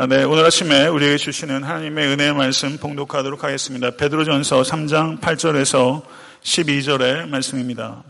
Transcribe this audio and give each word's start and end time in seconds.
아, 0.00 0.06
네, 0.06 0.22
오늘 0.22 0.44
아침에 0.44 0.86
우리에게 0.86 1.16
주시는 1.16 1.64
하나님의 1.64 2.06
은혜의 2.06 2.32
말씀 2.32 2.76
봉독하도록 2.76 3.42
하겠습니다. 3.42 3.90
베드로전서 3.90 4.62
3장 4.62 5.18
8절에서 5.18 6.02
12절의 6.40 7.28
말씀입니다. 7.28 8.04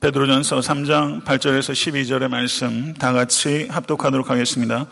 베드로전서 0.00 0.60
3장 0.60 1.24
8절에서 1.24 1.74
12절의 1.74 2.28
말씀 2.28 2.94
다 2.94 3.12
같이 3.12 3.68
합독하도록 3.68 4.30
하겠습니다. 4.30 4.86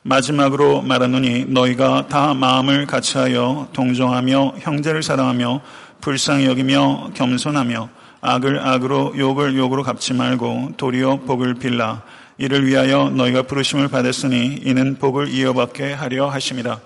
마지막으로 0.00 0.80
말하노니 0.80 1.44
너희가 1.44 2.06
다 2.08 2.32
마음을 2.32 2.86
같이하여 2.86 3.68
동정하며 3.74 4.54
형제를 4.60 5.02
사랑하며 5.02 5.60
불쌍히 6.00 6.46
여기며 6.46 7.10
겸손하며 7.12 7.90
악을 8.22 8.66
악으로 8.66 9.18
욕을 9.18 9.54
욕으로 9.58 9.82
갚지 9.82 10.14
말고 10.14 10.76
도리어 10.78 11.24
복을 11.26 11.56
빌라 11.56 12.02
이를 12.38 12.66
위하여 12.66 13.10
너희가 13.10 13.42
부르심을 13.42 13.88
받았으니 13.88 14.62
이는 14.64 14.96
복을 14.96 15.28
이어받게 15.28 15.92
하려 15.92 16.28
하심이라. 16.28 16.80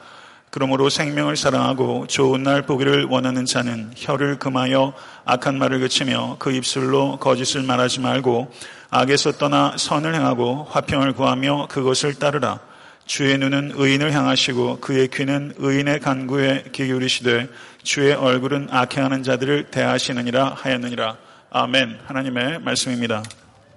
그러므로 0.51 0.91
생명을 0.91 1.37
사랑하고 1.37 2.07
좋은 2.09 2.43
날 2.43 2.63
보기를 2.63 3.05
원하는 3.05 3.47
자는 3.47 3.91
혀를 3.97 4.39
금하여 4.39 4.93
악한 5.25 5.59
말을 5.59 5.81
그치며 5.81 6.37
그 6.39 6.53
입술로 6.53 7.19
거짓을 7.19 7.63
말하지 7.63 8.01
말고 8.01 8.53
악에서 8.91 9.33
떠나 9.33 9.75
선을 9.79 10.15
행하고 10.15 10.67
화평을 10.71 11.15
구하며 11.15 11.69
그것을 11.71 12.15
따르라. 12.15 12.61
주의 13.07 13.37
눈은 13.37 13.73
의인을 13.75 14.13
향하시고 14.13 14.81
그의 14.81 15.09
귀는 15.09 15.55
의인의 15.57 16.01
간구에 16.01 16.65
기울이시되 16.73 17.49
주의 17.83 18.13
얼굴은 18.13 18.69
악행하는 18.71 19.23
자들을 19.23 19.71
대하시느니라 19.71 20.55
하였느니라. 20.57 21.17
아멘. 21.51 21.99
하나님의 22.07 22.61
말씀입니다. 22.61 23.23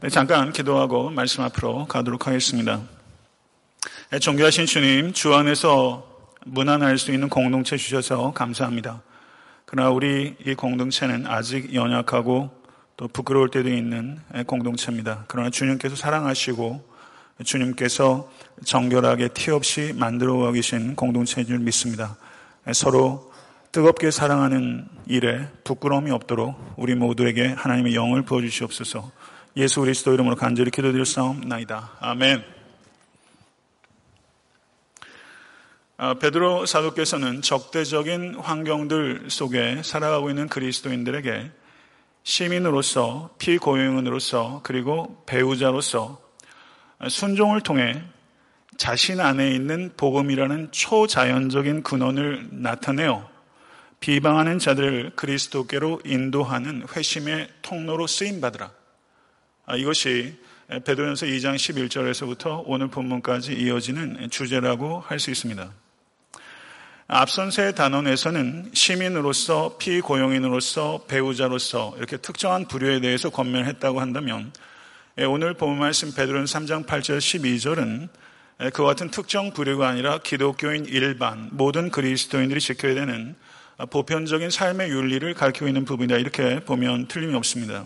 네, 0.01 0.09
잠깐 0.09 0.51
기도하고 0.51 1.09
말씀 1.09 1.41
앞으로 1.43 1.85
가도록 1.85 2.27
하겠습니다. 2.27 2.81
네, 4.11 4.19
존귀하신 4.19 4.65
주님, 4.65 5.13
주 5.13 5.33
안에서 5.33 6.05
무난할 6.45 6.97
수 6.97 7.13
있는 7.13 7.29
공동체 7.29 7.77
주셔서 7.77 8.33
감사합니다. 8.33 9.01
그러나 9.65 9.89
우리 9.91 10.35
이 10.45 10.53
공동체는 10.53 11.25
아직 11.27 11.73
연약하고 11.73 12.49
또 12.97 13.07
부끄러울 13.07 13.49
때도 13.49 13.69
있는 13.69 14.19
공동체입니다. 14.45 15.23
그러나 15.29 15.49
주님께서 15.49 15.95
사랑하시고 15.95 16.95
주님께서 17.45 18.29
정결하게 18.65 19.29
티 19.29 19.49
없이 19.49 19.93
만들어 19.95 20.51
계신 20.51 20.95
공동체인 20.95 21.47
줄 21.47 21.59
믿습니다. 21.59 22.17
서로 22.73 23.31
뜨겁게 23.71 24.11
사랑하는 24.11 24.87
일에 25.07 25.47
부끄러움이 25.63 26.11
없도록 26.11 26.55
우리 26.77 26.95
모두에게 26.95 27.47
하나님의 27.47 27.95
영을 27.95 28.21
부어 28.21 28.41
주시옵소서 28.41 29.11
예수 29.57 29.79
그리스도 29.79 30.13
이름으로 30.13 30.35
간절히 30.35 30.69
기도드릴 30.69 31.05
싸움나이다. 31.05 31.93
아멘. 32.01 32.43
아, 35.97 36.13
베드로 36.15 36.65
사도께서는 36.65 37.41
적대적인 37.41 38.35
환경들 38.35 39.29
속에 39.29 39.81
살아가고 39.81 40.29
있는 40.29 40.49
그리스도인들에게 40.49 41.51
시민으로서 42.23 43.29
피고용인으로서 43.37 44.59
그리고 44.63 45.23
배우자로서 45.25 46.21
순종을 47.07 47.61
통해 47.61 48.03
자신 48.75 49.21
안에 49.21 49.51
있는 49.51 49.93
복음이라는 49.95 50.73
초자연적인 50.73 51.83
근원을 51.83 52.49
나타내어 52.51 53.29
비방하는 54.01 54.59
자들을 54.59 55.11
그리스도께로 55.15 56.01
인도하는 56.03 56.85
회심의 56.93 57.47
통로로 57.61 58.05
쓰임 58.05 58.41
받으라. 58.41 58.84
아, 59.67 59.75
이것이 59.75 60.37
베드로전서 60.67 61.25
2장 61.25 61.55
11절에서부터 61.55 62.63
오늘 62.65 62.87
본문까지 62.87 63.53
이어지는 63.53 64.29
주제라고 64.29 64.99
할 64.99 65.19
수 65.19 65.31
있습니다. 65.31 65.71
앞선 67.07 67.51
세 67.51 67.71
단원에서는 67.73 68.71
시민으로서 68.73 69.77
피고용인으로서 69.77 71.05
배우자로서 71.07 71.93
이렇게 71.97 72.17
특정한 72.17 72.67
부류에 72.67 72.99
대해서 72.99 73.29
권면했다고 73.29 74.01
한다면 74.01 74.51
오늘 75.27 75.53
본 75.53 75.77
말씀 75.77 76.13
베드로는 76.13 76.45
3장 76.45 76.85
8절 76.85 77.19
12절은 77.19 78.73
그와 78.73 78.89
같은 78.89 79.11
특정 79.11 79.51
부류가 79.51 79.87
아니라 79.87 80.17
기독교인 80.19 80.85
일반 80.85 81.49
모든 81.51 81.91
그리스도인들이 81.91 82.59
지켜야 82.59 82.95
되는 82.95 83.35
보편적인 83.91 84.49
삶의 84.49 84.89
윤리를 84.89 85.31
가르치고 85.35 85.67
있는 85.67 85.85
부분이다 85.85 86.17
이렇게 86.17 86.59
보면 86.61 87.07
틀림이 87.07 87.35
없습니다. 87.35 87.85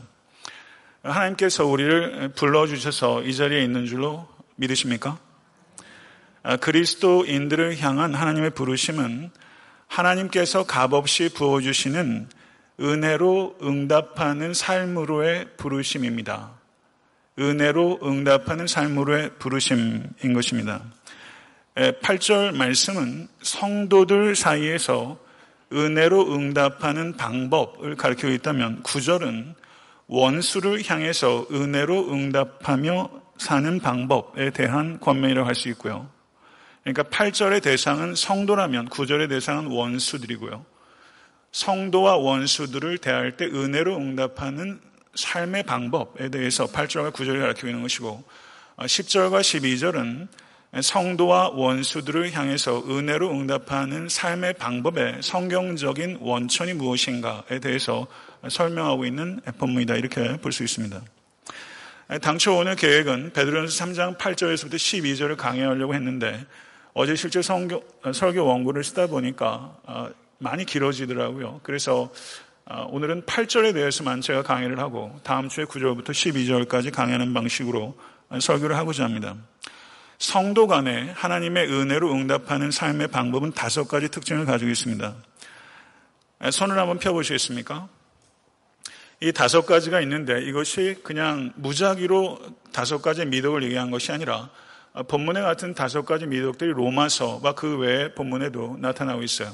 하나님께서 1.03 1.65
우리를 1.65 2.29
불러주셔서 2.35 3.23
이 3.23 3.35
자리에 3.35 3.63
있는 3.63 3.85
줄로 3.85 4.27
믿으십니까? 4.55 5.17
아, 6.43 6.57
그리스도인들을 6.57 7.79
향한 7.79 8.13
하나님의 8.13 8.51
부르심은 8.51 9.31
하나님께서 9.88 10.65
값없이 10.65 11.29
부어주시는 11.33 12.29
은혜로 12.79 13.57
응답하는 13.61 14.53
삶으로의 14.53 15.47
부르심입니다. 15.57 16.51
은혜로 17.39 17.99
응답하는 18.03 18.67
삶으로의 18.67 19.31
부르심인 19.39 20.33
것입니다. 20.33 20.83
8절 21.75 22.55
말씀은 22.55 23.29
성도들 23.41 24.35
사이에서 24.35 25.17
은혜로 25.71 26.33
응답하는 26.33 27.15
방법을 27.15 27.95
가르치고 27.95 28.31
있다면 28.33 28.83
9절은 28.83 29.55
원수를 30.09 30.81
향해서 30.85 31.45
은혜로 31.51 32.11
응답하며 32.11 33.09
사는 33.37 33.79
방법에 33.79 34.49
대한 34.49 34.99
권면이라고 34.99 35.47
할 35.47 35.55
수 35.55 35.69
있고요. 35.69 36.09
그러니까 36.83 37.03
8절의 37.03 37.61
대상은 37.61 38.15
성도라면 38.15 38.89
9절의 38.89 39.29
대상은 39.29 39.67
원수들이고요. 39.67 40.65
성도와 41.51 42.17
원수들을 42.17 42.97
대할 42.97 43.37
때 43.37 43.45
은혜로 43.45 43.97
응답하는 43.97 44.79
삶의 45.13 45.63
방법에 45.63 46.29
대해서 46.29 46.65
8절과 46.65 47.11
9절이 47.11 47.39
가르치고 47.39 47.67
있는 47.67 47.81
것이고 47.83 48.23
10절과 48.77 49.33
어, 49.33 49.39
12절은 49.39 50.27
성도와 50.81 51.49
원수들을 51.49 52.31
향해서 52.31 52.83
은혜로 52.87 53.31
응답하는 53.31 54.07
삶의 54.07 54.53
방법의 54.53 55.17
성경적인 55.21 56.19
원천이 56.21 56.73
무엇인가에 56.73 57.59
대해서 57.59 58.07
설명하고 58.47 59.05
있는 59.05 59.41
본문이다 59.57 59.95
이렇게 59.95 60.38
볼 60.38 60.51
수 60.51 60.63
있습니다. 60.63 61.01
당초 62.22 62.57
오늘 62.57 62.75
계획은 62.75 63.33
베드로전서 63.33 63.85
3장 63.85 64.17
8절에서부터 64.17 64.73
12절을 64.75 65.38
강의하려고 65.38 65.94
했는데 65.94 66.44
어제 66.94 67.16
실제 67.16 67.41
성교, 67.41 67.83
설교 68.13 68.45
원고를 68.45 68.83
쓰다 68.83 69.07
보니까 69.07 69.77
어, 69.83 70.09
많이 70.39 70.66
길어지더라고요. 70.66 71.59
그래서 71.61 72.11
어, 72.66 72.88
오늘은 72.89 73.23
8절에 73.23 73.73
대해서만 73.73 74.22
제가 74.22 74.41
강의를 74.41 74.79
하고 74.79 75.19
다음 75.23 75.50
주에 75.50 75.66
9절부터 75.66 76.09
12절까지 76.09 76.91
강의하는 76.91 77.33
방식으로 77.33 77.95
설교를 78.39 78.75
하고자 78.75 79.03
합니다. 79.03 79.35
성도 80.17 80.67
간에 80.67 81.11
하나님의 81.16 81.71
은혜로 81.71 82.11
응답하는 82.11 82.71
삶의 82.71 83.09
방법은 83.09 83.53
다섯 83.53 83.88
가지 83.88 84.09
특징을 84.09 84.45
가지고 84.45 84.71
있습니다. 84.71 85.16
손을 86.51 86.77
한번 86.77 87.00
펴보시겠습니까? 87.00 87.88
이 89.22 89.34
다섯 89.34 89.66
가지가 89.66 90.00
있는데 90.02 90.41
이것이 90.44 90.97
그냥 91.03 91.52
무작위로 91.56 92.40
다섯 92.72 93.02
가지의 93.02 93.28
미덕을 93.28 93.63
얘기한 93.63 93.91
것이 93.91 94.12
아니라 94.12 94.50
본문에 95.07 95.41
같은 95.41 95.74
다섯 95.74 96.06
가지 96.06 96.25
미덕들이 96.25 96.72
로마서와 96.72 97.53
그 97.53 97.78
외의 97.78 98.16
본문에도 98.16 98.78
나타나고 98.80 99.22
있어요. 99.24 99.52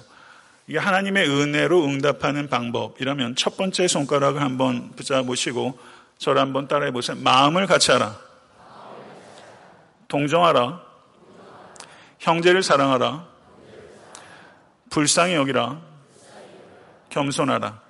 이게 0.67 0.77
하나님의 0.77 1.29
은혜로 1.29 1.83
응답하는 1.83 2.47
방법이라면 2.47 3.35
첫 3.35 3.57
번째 3.57 3.87
손가락을 3.87 4.41
한번 4.41 4.91
붙잡으시고 4.95 5.77
저를 6.17 6.41
한번 6.41 6.67
따라해 6.67 6.91
보세요. 6.91 7.17
마음을 7.19 7.67
같이 7.67 7.91
하라. 7.91 8.19
동정하라. 10.07 10.81
형제를 12.19 12.63
사랑하라. 12.63 13.27
불쌍히 14.89 15.33
여기라. 15.33 15.81
겸손하라. 17.09 17.84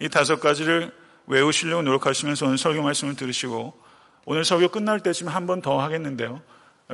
이 0.00 0.08
다섯 0.08 0.40
가지를 0.40 0.92
외우시려고 1.26 1.82
노력하시면서 1.82 2.46
오늘 2.46 2.58
설교 2.58 2.82
말씀을 2.82 3.16
들으시고 3.16 3.78
오늘 4.24 4.44
설교 4.44 4.68
끝날 4.68 5.00
때쯤 5.00 5.28
한 5.28 5.46
번 5.46 5.60
더 5.62 5.80
하겠는데요. 5.80 6.40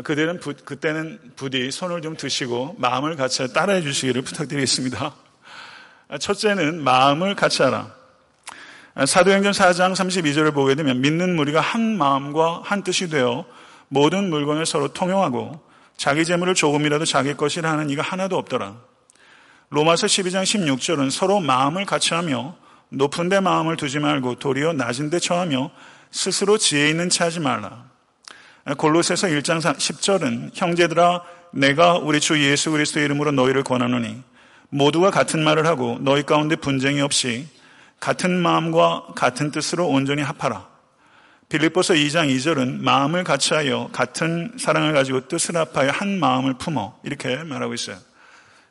그대는 0.03 0.41
부, 0.41 0.55
그때는 0.55 1.33
부디 1.37 1.71
손을 1.71 2.03
좀 2.03 2.17
드시고 2.17 2.77
마음을 2.79 3.17
같이 3.17 3.53
따라해 3.53 3.83
주시기를 3.83 4.23
부탁드리겠습니다. 4.23 5.15
첫째는 6.19 6.83
마음을 6.83 7.35
같이 7.35 7.63
하라. 7.63 7.95
사도행전 9.07 9.53
4장 9.53 9.93
32절을 9.93 10.55
보게 10.55 10.75
되면 10.75 11.01
믿는 11.01 11.35
무리가 11.37 11.61
한 11.61 11.97
마음과 11.97 12.63
한 12.65 12.83
뜻이 12.83 13.09
되어 13.09 13.45
모든 13.89 14.31
물건을 14.31 14.67
서로 14.67 14.89
통용하고 14.89 15.61
자기 15.97 16.25
재물을 16.25 16.55
조금이라도 16.55 17.05
자기 17.05 17.35
것이라 17.35 17.71
하는 17.71 17.91
이가 17.91 18.03
하나도 18.03 18.37
없더라. 18.39 18.77
로마서 19.71 20.07
12장 20.07 20.43
16절은 20.43 21.11
서로 21.11 21.41
마음을 21.41 21.85
같이 21.85 22.15
하며 22.15 22.57
높은 22.91 23.29
데 23.29 23.41
마음을 23.41 23.77
두지 23.77 23.99
말고 23.99 24.37
도리어 24.37 24.73
낮은 24.73 25.11
데 25.11 25.19
처하며 25.19 25.71
스스로 26.11 26.59
지혜 26.59 26.89
있는 26.89 27.09
체 27.09 27.25
하지 27.25 27.41
말라. 27.41 27.85
골로새서 28.79 29.29
1장 29.29 29.61
10절은 29.61 30.51
형제들아 30.55 31.23
내가 31.53 31.99
우리 31.99 32.21
주 32.21 32.43
예수 32.43 32.71
그리스도의 32.71 33.05
이름으로 33.05 33.31
너희를 33.33 33.63
권하노니 33.63 34.23
모두가 34.71 35.11
같은 35.11 35.43
말을 35.45 35.67
하고 35.67 35.99
너희 36.01 36.23
가운데 36.25 36.57
분쟁이 36.57 37.01
없이 37.01 37.47
같은 38.01 38.31
마음과 38.41 39.09
같은 39.15 39.51
뜻으로 39.51 39.89
온전히 39.89 40.23
합하라. 40.23 40.69
빌립보서 41.49 41.95
2장 41.95 42.35
2절은 42.35 42.81
마음을 42.81 43.23
같이하여 43.23 43.91
같은 43.93 44.53
사랑을 44.59 44.93
가지고 44.93 45.29
뜻을 45.29 45.57
합하여 45.57 45.91
한 45.91 46.19
마음을 46.19 46.55
품어 46.55 46.99
이렇게 47.05 47.37
말하고 47.37 47.75
있어요. 47.75 47.97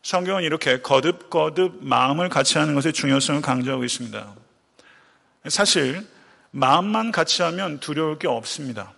성경은 0.03 0.43
이렇게 0.43 0.81
거듭거듭 0.81 1.79
마음을 1.81 2.27
같이 2.27 2.57
하는 2.57 2.75
것의 2.75 2.91
중요성을 2.91 3.41
강조하고 3.41 3.85
있습니다. 3.85 4.35
사실 5.47 6.05
마음만 6.51 7.13
같이 7.13 7.41
하면 7.41 7.79
두려울 7.79 8.19
게 8.19 8.27
없습니다. 8.27 8.93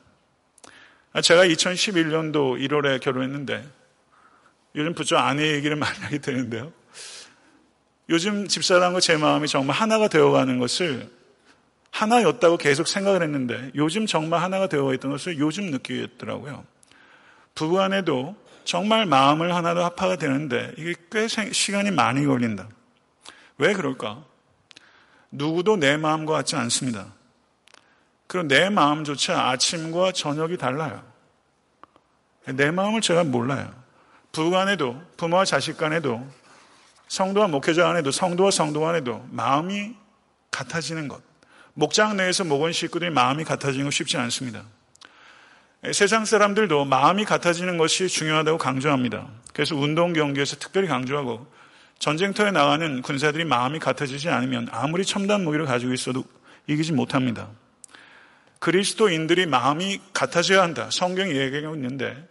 제가 1.22 1.46
2011년도 1.46 2.60
1월에 2.60 3.00
결혼했는데 3.00 3.64
요즘 4.76 4.94
부쩍 4.96 5.20
아내 5.20 5.54
얘기를 5.54 5.76
많이 5.78 5.98
하게 6.00 6.18
되는데요. 6.18 6.74
요즘 8.10 8.48
집사람과 8.48 9.00
제 9.00 9.16
마음이 9.16 9.48
정말 9.48 9.76
하나가 9.76 10.08
되어가는 10.08 10.58
것을 10.58 11.10
하나였다고 11.92 12.58
계속 12.58 12.88
생각을 12.88 13.22
했는데 13.22 13.72
요즘 13.76 14.08
정말 14.08 14.42
하나가 14.42 14.68
되어 14.68 14.92
있던 14.96 15.12
것을 15.12 15.38
요즘 15.38 15.70
느끼겠더라고요. 15.70 16.66
부부 17.54 17.80
안에도 17.80 18.36
정말 18.66 19.06
마음을 19.06 19.56
하나로 19.56 19.84
합화가 19.84 20.18
되는데 20.18 20.74
이게 20.78 20.96
꽤 21.12 21.28
시간이 21.28 21.92
많이 21.92 22.26
걸린다. 22.26 22.68
왜 23.58 23.74
그럴까? 23.74 24.24
누구도 25.32 25.78
내 25.78 25.98
마음과 25.98 26.34
같지 26.34 26.56
않습니다. 26.56 27.14
그리고 28.28 28.48
내 28.48 28.70
마음조차 28.70 29.50
아침과 29.50 30.12
저녁이 30.12 30.58
달라요. 30.58 31.04
내 32.46 32.72
마음을 32.72 33.02
제가 33.02 33.24
몰라요. 33.24 33.74
부부 34.32 34.52
간에도, 34.52 35.02
부모와 35.18 35.46
자식 35.46 35.78
간에도, 35.78 36.26
성도와 37.08 37.48
목회자 37.48 37.84
간에도, 37.84 38.12
성도와 38.12 38.52
성도 38.52 38.82
간에도 38.82 39.26
마음이 39.32 39.96
같아지는 40.52 41.08
것. 41.08 41.22
목장 41.74 42.18
내에서 42.18 42.44
목원 42.44 42.72
식구들이 42.72 43.12
마음이 43.12 43.44
같아지는 43.44 43.86
것 43.86 43.94
쉽지 43.94 44.18
않습니다. 44.18 44.64
세상 45.94 46.26
사람들도 46.26 46.86
마음이 46.86 47.26
같아지는 47.26 47.78
것이 47.78 48.08
중요하다고 48.08 48.58
강조합니다. 48.58 49.28
그래서 49.54 49.76
운동 49.76 50.14
경기에서 50.14 50.56
특별히 50.58 50.88
강조하고 50.88 51.48
전쟁터에 52.00 52.52
나가는 52.52 53.02
군사들이 53.02 53.46
마음이 53.46 53.80
같아지지 53.80 54.30
않으면 54.30 54.68
아무리 54.72 55.06
첨단 55.06 55.44
무기를 55.44 55.66
가지고 55.66 55.94
있어도 55.94 56.24
이기지 56.68 56.94
못합니다. 56.94 57.50
그리스도인들이 58.60 59.46
마음이 59.46 60.02
같아져야 60.14 60.62
한다. 60.64 60.90
성경이 60.92 61.36
얘기하고 61.36 61.76
있는데 61.76 62.28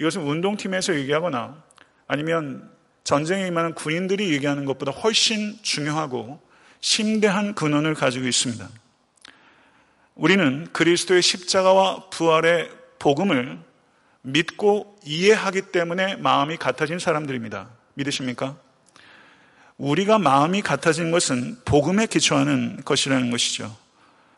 이것은 0.00 0.22
운동팀에서 0.22 0.94
얘기하거나 0.96 1.62
아니면 2.06 2.70
전쟁에 3.04 3.46
임하는 3.46 3.74
군인들이 3.74 4.32
얘기하는 4.32 4.64
것보다 4.64 4.92
훨씬 4.92 5.56
중요하고 5.62 6.40
심대한 6.80 7.54
근원을 7.54 7.94
가지고 7.94 8.26
있습니다. 8.26 8.68
우리는 10.14 10.68
그리스도의 10.72 11.22
십자가와 11.22 12.10
부활의 12.10 12.77
복음을 12.98 13.58
믿고 14.22 14.96
이해하기 15.04 15.72
때문에 15.72 16.16
마음이 16.16 16.56
같아진 16.56 16.98
사람들입니다. 16.98 17.68
믿으십니까? 17.94 18.56
우리가 19.76 20.18
마음이 20.18 20.62
같아진 20.62 21.10
것은 21.10 21.58
복음에 21.64 22.06
기초하는 22.06 22.82
것이라는 22.84 23.30
것이죠. 23.30 23.74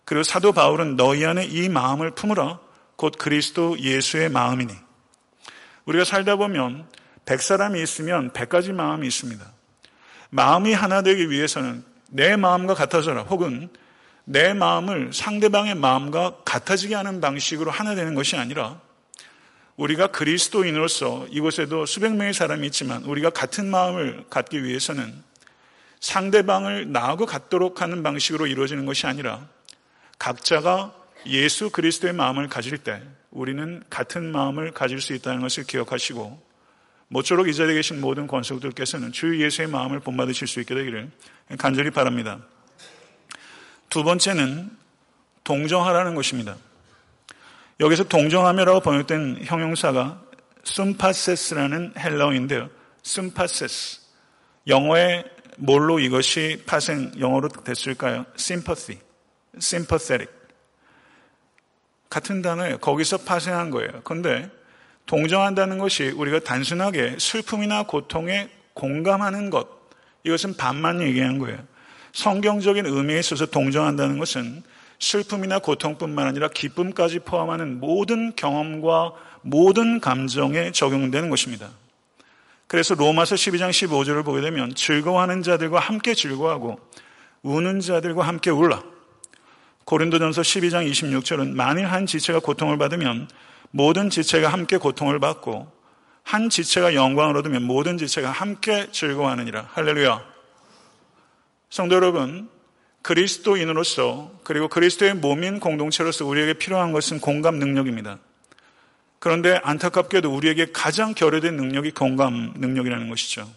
그리고 0.05 0.23
사도 0.23 0.53
바울은 0.53 0.97
너희 0.97 1.25
안에 1.25 1.45
이 1.45 1.69
마음을 1.69 2.11
품으라 2.11 2.61
곧 2.97 3.15
그리스도 3.19 3.79
예수의 3.79 4.29
마음이니. 4.29 4.75
우리가 5.87 6.05
살다 6.05 6.37
보면 6.37 6.87
백 7.25 7.41
사람이 7.41 7.83
있으면 7.83 8.33
백 8.33 8.49
가지 8.49 8.73
마음이 8.73 9.07
있습니다. 9.07 9.45
마음이 10.31 10.73
하나 10.75 11.03
되기 11.03 11.31
위해서는 11.31 11.85
내 12.09 12.37
마음과 12.37 12.75
같아져라 12.75 13.23
혹은 13.23 13.71
내 14.31 14.55
마음을 14.55 15.13
상대방의 15.13 15.75
마음과 15.75 16.43
같아지게 16.45 16.95
하는 16.95 17.21
방식으로 17.21 17.73
하나 17.73 17.97
되는 17.97 18.15
것이 18.15 18.37
아니라 18.37 18.81
우리가 19.75 20.13
그리스도인으로서 20.13 21.27
이곳에도 21.31 21.85
수백 21.85 22.15
명의 22.15 22.33
사람이 22.33 22.65
있지만 22.69 23.03
우리가 23.03 23.31
같은 23.31 23.69
마음을 23.69 24.25
갖기 24.31 24.63
위해서는 24.63 25.13
상대방을 25.99 26.93
나하고 26.93 27.27
같도록 27.27 27.83
하는 27.83 28.05
방식으로 28.05 28.47
이루어지는 28.47 28.87
것이 28.87 29.09
아니라 29.09 29.49
각자가 30.21 30.95
예수 31.27 31.71
그리스도의 31.71 32.13
마음을 32.13 32.47
가질 32.47 32.79
때 32.79 33.03
우리는 33.33 33.83
같은 33.91 34.31
마음을 34.31 34.71
가질 34.71 35.01
수 35.01 35.13
있다는 35.13 35.41
것을 35.41 35.65
기억하시고 35.65 36.41
모쪼록 37.09 37.49
이 37.49 37.55
자리에 37.55 37.75
계신 37.75 38.01
모든 38.01 38.29
권속들께서는 38.29 39.11
주 39.11 39.43
예수의 39.43 39.67
마음을 39.67 39.99
본받으실 39.99 40.47
수 40.47 40.61
있게 40.61 40.77
되기를 40.77 41.11
간절히 41.59 41.91
바랍니다. 41.91 42.39
두 43.91 44.05
번째는 44.05 44.71
동정하라는 45.45 46.15
것입니다. 46.15 46.57
여기서 47.81 48.05
동정하며라고 48.05 48.81
번역된 48.81 49.41
형용사가 49.45 50.23
숨파세스라는 50.63 51.95
헬라어인데요. 51.99 52.71
숨파세스. 53.03 54.01
영어의 54.69 55.25
뭘로 55.57 55.99
이것이 55.99 56.63
파생 56.67 57.13
영어로 57.19 57.49
됐을까요? 57.49 58.27
sympathy, 58.39 59.01
sympathetic. 59.57 60.33
같은 62.09 62.43
단어예요. 62.43 62.79
거기서 62.79 63.19
파생한 63.19 63.71
거예요. 63.71 63.91
그런데 64.05 64.51
동정한다는 65.07 65.79
것이 65.79 66.09
우리가 66.09 66.41
단순하게 66.41 67.17
슬픔이나 67.19 67.85
고통에 67.85 68.51
공감하는 68.75 69.51
것, 69.51 69.69
이것은 70.25 70.57
반만 70.57 71.01
얘기한 71.03 71.39
거예요. 71.39 71.59
성경적인 72.13 72.87
의미에 72.87 73.19
있어서 73.19 73.47
동정한다는 73.47 74.19
것은 74.19 74.63
슬픔이나 74.99 75.59
고통뿐만 75.59 76.27
아니라 76.27 76.49
기쁨까지 76.49 77.21
포함하는 77.21 77.81
모든 77.81 78.35
경험과 78.37 79.13
모든 79.43 80.01
감정에 80.01 80.73
적용되는 80.73 81.31
것입니다. 81.31 81.71
그래서 82.67 82.95
로마서 82.95 83.35
12장 83.35 83.71
15절을 83.71 84.25
보게 84.25 84.41
되면 84.43 84.75
즐거워하는 84.75 85.43
자들과 85.43 85.81
함께 85.81 86.15
즐거워하고 86.15 86.79
우는 87.43 87.81
자들과 87.81 88.23
함께 88.23 88.51
울라. 88.51 88.83
고린도전서 89.87 90.43
12장 90.43 90.89
26절은 90.89 91.55
만일 91.55 91.87
한 91.87 92.07
지체가 92.07 92.39
고통을 92.39 92.79
받으면 92.79 93.29
모든 93.73 94.11
지체가 94.11 94.49
함께 94.49 94.77
고통을 94.77 95.19
받고 95.19 95.67
한 96.23 96.49
지체가 96.49 96.95
영광을 96.95 97.37
얻으면 97.39 97.63
모든 97.65 97.99
지체가 97.99 98.31
함께 98.31 98.89
즐거워하느니라. 98.93 99.71
할렐루야. 99.73 100.30
성도 101.71 101.95
여러분, 101.95 102.49
그리스도인으로서 103.03 104.41
그리고 104.43 104.69
그리스도의 104.69 105.15
몸인 105.15 105.61
공동체로서 105.61 106.27
우리에게 106.27 106.55
필요한 106.55 106.93
것은 106.93 107.21
공감 107.21 107.61
능력입니다. 107.61 108.19
그런데 109.21 109.61
안타깝게도 109.63 110.35
우리에게 110.35 110.73
가장 110.73 111.15
결여된 111.15 111.57
능력이 111.57 111.93
공감 111.93 112.55
능력이라는 112.57 113.09
것이죠. 113.09 113.49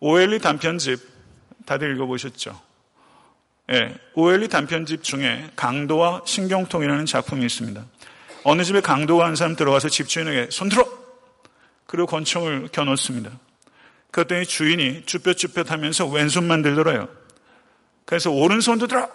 오엘리 0.00 0.38
단편집 0.38 1.00
다들 1.66 1.94
읽어보셨죠? 1.94 2.58
예, 3.72 3.94
오엘리 4.14 4.48
단편집 4.48 5.02
중에 5.02 5.50
강도와 5.54 6.22
신경통이라는 6.24 7.06
작품이 7.06 7.44
있습니다. 7.44 7.84
어느 8.44 8.64
집에 8.64 8.80
강도가 8.80 9.26
한 9.26 9.36
사람 9.36 9.54
들어가서 9.54 9.90
집주인에게 9.90 10.48
손들어! 10.50 10.88
그리고 11.86 12.06
권총을 12.06 12.68
겨놓습니다. 12.72 13.30
그랬더니 14.10 14.46
주인이 14.46 15.04
쭈뼛쭈뼛 15.06 15.70
하면서 15.70 16.06
왼손만 16.06 16.62
들더라요. 16.62 17.08
그래서 18.04 18.30
오른손도 18.30 18.86
들어! 18.86 19.08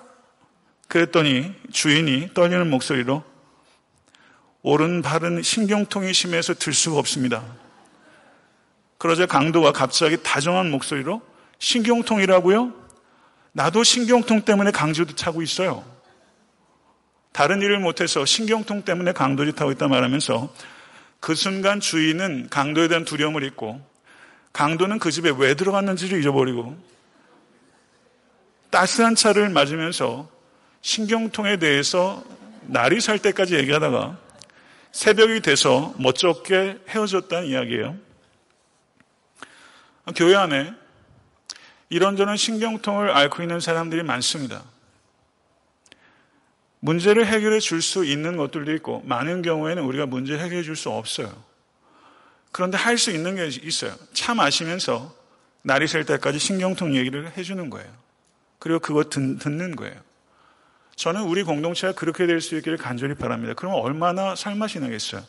그랬더니 0.88 1.54
주인이 1.72 2.34
떨리는 2.34 2.70
목소리로 2.70 3.24
오른발은 4.62 5.44
신경통이 5.44 6.14
심해서 6.14 6.54
들 6.54 6.74
수가 6.74 6.98
없습니다. 7.00 7.44
그러자 8.98 9.26
강도가 9.26 9.72
갑자기 9.72 10.18
다정한 10.24 10.72
목소리로 10.72 11.22
신경통이라고요? 11.60 12.74
나도 13.52 13.84
신경통 13.84 14.42
때문에 14.42 14.72
강조도 14.72 15.16
타고 15.16 15.42
있어요. 15.42 15.84
다른 17.32 17.62
일을 17.62 17.80
못해서 17.80 18.26
신경통 18.26 18.84
때문에 18.84 19.12
강도짓 19.12 19.60
하고 19.60 19.72
있다 19.72 19.88
말하면서 19.88 20.54
그 21.20 21.36
순간 21.36 21.80
주인은 21.80 22.48
강도에 22.50 22.88
대한 22.88 23.04
두려움을 23.04 23.44
잊고 23.44 23.82
강도는 24.56 25.00
그 25.00 25.12
집에 25.12 25.34
왜 25.38 25.54
들어갔는지를 25.54 26.18
잊어버리고 26.18 26.78
따스한 28.70 29.16
차를 29.16 29.50
맞으면서 29.50 30.30
신경통에 30.80 31.58
대해서 31.58 32.24
날이 32.62 33.02
살 33.02 33.20
때까지 33.20 33.56
얘기하다가 33.56 34.18
새벽이 34.94 35.42
돼서 35.42 35.94
멋쩍게 36.00 36.80
헤어졌다는 36.88 37.50
이야기예요. 37.50 37.98
교회 40.16 40.36
안에 40.38 40.74
이런저런 41.90 42.38
신경통을 42.38 43.12
앓고 43.12 43.44
있는 43.44 43.60
사람들이 43.60 44.04
많습니다. 44.04 44.64
문제를 46.80 47.26
해결해 47.28 47.60
줄 47.60 47.82
수 47.82 48.06
있는 48.06 48.38
것들도 48.38 48.74
있고 48.76 49.02
많은 49.04 49.42
경우에는 49.42 49.84
우리가 49.84 50.06
문제 50.06 50.38
해결해 50.38 50.64
줄 50.64 50.78
수 50.78 50.92
없어요. 50.92 51.55
그런데 52.56 52.78
할 52.78 52.98
수 52.98 53.12
있는 53.12 53.36
게 53.36 53.48
있어요. 53.48 53.94
차 54.14 54.34
마시면서 54.34 55.14
날이 55.62 55.90
셀 55.90 56.06
때까지 56.06 56.40
신경통 56.40 56.96
얘기를 56.96 57.30
해주는 57.36 57.70
거예요. 57.70 57.94
그리고 58.60 58.80
그거 58.80 59.04
듣, 59.04 59.20
는 59.20 59.76
거예요. 59.76 59.94
저는 60.96 61.24
우리 61.24 61.44
공동체가 61.44 61.92
그렇게 61.92 62.26
될 62.26 62.40
수 62.40 62.56
있기를 62.56 62.78
간절히 62.78 63.14
바랍니다. 63.14 63.56
그러면 63.58 63.82
얼마나 63.82 64.38
살맛이 64.38 64.80
나겠어요. 64.80 65.22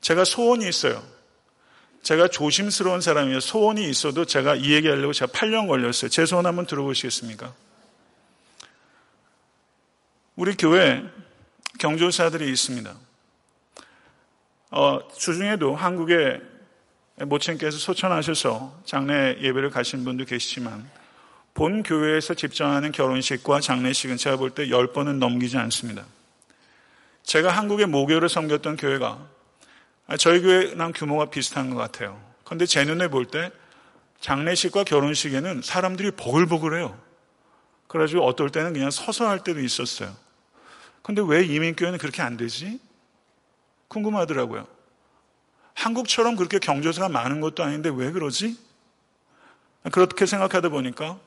제가 0.00 0.24
소원이 0.24 0.66
있어요. 0.66 1.02
제가 2.02 2.28
조심스러운 2.28 3.02
사람이에요. 3.02 3.40
소원이 3.40 3.86
있어도 3.90 4.24
제가 4.24 4.54
이 4.54 4.72
얘기하려고 4.72 5.12
제가 5.12 5.30
8년 5.32 5.68
걸렸어요. 5.68 6.08
제 6.08 6.24
소원 6.24 6.46
한번 6.46 6.64
들어보시겠습니까? 6.64 7.52
우리 10.36 10.56
교회 10.56 11.04
경조사들이 11.78 12.50
있습니다. 12.50 13.03
어, 14.76 14.98
주중에도 15.16 15.76
한국에 15.76 16.40
모친께서 17.26 17.78
소천하셔서 17.78 18.82
장례 18.84 19.38
예배를 19.40 19.70
가신 19.70 20.02
분도 20.02 20.24
계시지만 20.24 20.90
본 21.54 21.84
교회에서 21.84 22.34
집정하는 22.34 22.90
결혼식과 22.90 23.60
장례식은 23.60 24.16
제가 24.16 24.36
볼때 24.36 24.66
10번은 24.66 25.18
넘기지 25.18 25.58
않습니다. 25.58 26.04
제가 27.22 27.52
한국의 27.52 27.86
모교를 27.86 28.28
섬겼던 28.28 28.76
교회가 28.76 29.24
저희 30.18 30.42
교회랑 30.42 30.92
규모가 30.92 31.26
비슷한 31.26 31.70
것 31.70 31.76
같아요. 31.76 32.20
그런데 32.42 32.66
제 32.66 32.84
눈에 32.84 33.06
볼 33.06 33.26
때 33.26 33.52
장례식과 34.18 34.82
결혼식에는 34.82 35.62
사람들이 35.62 36.10
보글보글해요. 36.10 36.98
그래가지고 37.86 38.26
어떨 38.26 38.50
때는 38.50 38.72
그냥 38.72 38.90
서서 38.90 39.28
할 39.28 39.44
때도 39.44 39.60
있었어요. 39.60 40.12
근데 41.02 41.22
왜 41.24 41.44
이민교회는 41.44 42.00
그렇게 42.00 42.22
안 42.22 42.36
되지? 42.36 42.80
궁금하더라고요. 43.94 44.66
한국처럼 45.74 46.36
그렇게 46.36 46.58
경조사가 46.58 47.08
많은 47.08 47.40
것도 47.40 47.62
아닌데 47.62 47.90
왜 47.94 48.10
그러지? 48.10 48.58
그렇게 49.92 50.26
생각하다 50.26 50.68
보니까 50.70 51.18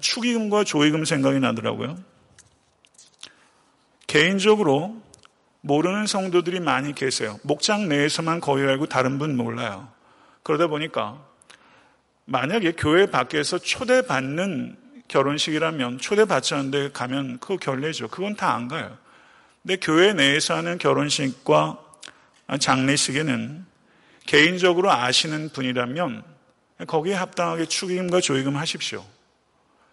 축의금과 0.00 0.64
조의금 0.64 1.04
생각이 1.04 1.40
나더라고요. 1.40 1.98
개인적으로 4.06 5.00
모르는 5.62 6.06
성도들이 6.06 6.60
많이 6.60 6.94
계세요. 6.94 7.38
목장 7.42 7.88
내에서만 7.88 8.40
거의 8.40 8.66
알고 8.66 8.86
다른 8.86 9.18
분 9.18 9.36
몰라요. 9.36 9.88
그러다 10.42 10.66
보니까 10.66 11.22
만약에 12.24 12.72
교회 12.72 13.06
밖에서 13.06 13.58
초대받는 13.58 14.76
결혼식이라면 15.08 15.98
초대받지 15.98 16.54
않는데 16.54 16.92
가면 16.92 17.38
그거 17.40 17.56
결례죠. 17.56 18.08
그건 18.08 18.36
다 18.36 18.54
안 18.54 18.68
가요. 18.68 18.96
근데 19.62 19.76
교회 19.76 20.12
내에서 20.12 20.56
하는 20.56 20.78
결혼식과 20.78 21.78
장례식에는 22.58 23.66
개인적으로 24.26 24.90
아시는 24.90 25.50
분이라면 25.50 26.24
거기에 26.86 27.14
합당하게 27.14 27.66
축의금과 27.66 28.20
조의금 28.20 28.56
하십시오. 28.56 29.04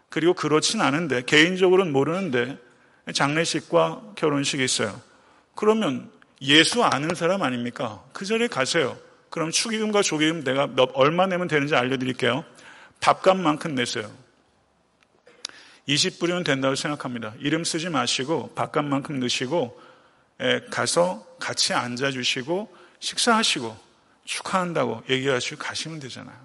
그리고 0.09 0.33
그렇진 0.33 0.81
않은데 0.81 1.23
개인적으로는 1.23 1.91
모르는데 1.91 2.57
장례식과 3.13 4.13
결혼식이 4.15 4.63
있어요. 4.63 4.99
그러면 5.55 6.09
예수 6.41 6.83
아는 6.83 7.15
사람 7.15 7.41
아닙니까? 7.41 8.03
그 8.13 8.25
자리에 8.25 8.47
가세요. 8.47 8.97
그럼 9.29 9.51
축의금과 9.51 10.01
조의금 10.01 10.43
내가 10.43 10.67
몇, 10.67 10.91
얼마 10.93 11.25
내면 11.27 11.47
되는지 11.47 11.75
알려드릴게요. 11.75 12.45
밥값만큼 13.01 13.75
내세요. 13.75 14.09
20불이면 15.87 16.45
된다고 16.45 16.75
생각합니다. 16.75 17.33
이름 17.39 17.63
쓰지 17.63 17.89
마시고 17.89 18.53
밥값만큼 18.55 19.19
넣으시고 19.19 19.81
가서 20.69 21.25
같이 21.39 21.73
앉아주시고 21.73 22.75
식사하시고 22.99 23.77
축하한다고 24.25 25.03
얘기하시고 25.09 25.57
가시면 25.57 25.99
되잖아요. 25.99 26.35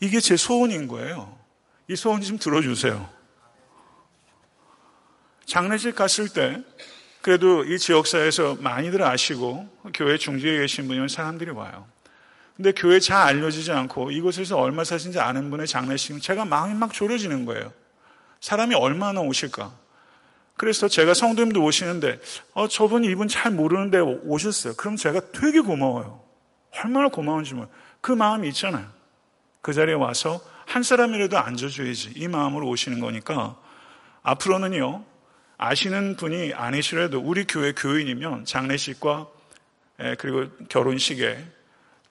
이게 0.00 0.20
제 0.20 0.36
소원인 0.36 0.88
거예요. 0.88 1.38
이 1.88 1.96
소원 1.96 2.20
좀 2.20 2.38
들어주세요. 2.38 3.08
장례식 5.46 5.94
갔을 5.94 6.28
때 6.28 6.62
그래도 7.22 7.64
이 7.64 7.78
지역사에서 7.78 8.56
많이들 8.60 9.02
아시고 9.02 9.68
교회 9.94 10.18
중지에 10.18 10.58
계신 10.58 10.86
분이면 10.86 11.08
사람들이 11.08 11.50
와요. 11.50 11.86
근데 12.56 12.72
교회 12.72 12.98
잘 12.98 13.18
알려지지 13.18 13.70
않고 13.70 14.10
이곳에서 14.10 14.58
얼마 14.58 14.82
사신지 14.82 15.20
아는 15.20 15.50
분의 15.50 15.68
장례식은 15.68 16.20
제가 16.20 16.44
마음이 16.44 16.74
막 16.74 16.92
졸여지는 16.92 17.44
거예요. 17.44 17.72
사람이 18.40 18.74
얼마나 18.74 19.20
오실까? 19.20 19.72
그래서 20.56 20.88
제가 20.88 21.14
성도님들 21.14 21.60
오시는데, 21.60 22.20
어, 22.54 22.68
저분이 22.68 23.06
이분 23.08 23.28
잘 23.28 23.52
모르는데 23.52 23.98
오셨어요. 24.00 24.74
그럼 24.74 24.96
제가 24.96 25.20
되게 25.32 25.60
고마워요. 25.60 26.20
얼마나 26.82 27.08
고마운지 27.08 27.54
몰라요. 27.54 27.70
그 28.00 28.12
마음이 28.12 28.48
있잖아요. 28.48 28.86
그 29.62 29.72
자리에 29.72 29.94
와서 29.94 30.40
한 30.66 30.82
사람이라도 30.82 31.38
앉아줘야지. 31.38 32.12
이 32.16 32.28
마음으로 32.28 32.68
오시는 32.68 33.00
거니까, 33.00 33.56
앞으로는요, 34.22 35.04
아시는 35.58 36.16
분이 36.16 36.54
아니시라도 36.54 37.20
우리 37.20 37.44
교회 37.44 37.72
교인이면 37.72 38.44
장례식과 38.44 39.26
그리고 40.18 40.46
결혼식에 40.68 41.44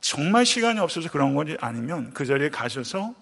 정말 0.01 0.45
시간이 0.45 0.79
없어서 0.79 1.09
그런 1.09 1.33
건지 1.33 1.57
아니면 1.61 2.11
그 2.13 2.25
자리에 2.25 2.49
가셔서 2.49 3.13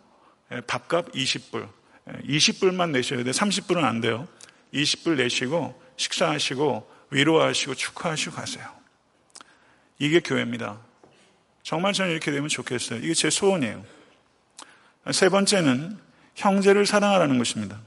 밥값 0.65 1.11
20불, 1.11 1.67
20불만 2.07 2.91
내셔야 2.91 3.23
돼요. 3.23 3.31
30불은 3.31 3.83
안 3.83 4.01
돼요. 4.01 4.27
20불 4.73 5.15
내시고 5.15 5.81
식사하시고 5.97 6.91
위로하시고 7.11 7.75
축하하시고 7.75 8.35
가세요. 8.35 8.67
이게 9.99 10.19
교회입니다. 10.19 10.79
정말 11.63 11.93
저는 11.93 12.11
이렇게 12.11 12.31
되면 12.31 12.49
좋겠어요. 12.49 12.99
이게 12.99 13.13
제 13.13 13.29
소원이에요. 13.29 13.83
세 15.11 15.29
번째는 15.29 15.97
형제를 16.35 16.85
사랑하라는 16.85 17.37
것입니다. 17.37 17.79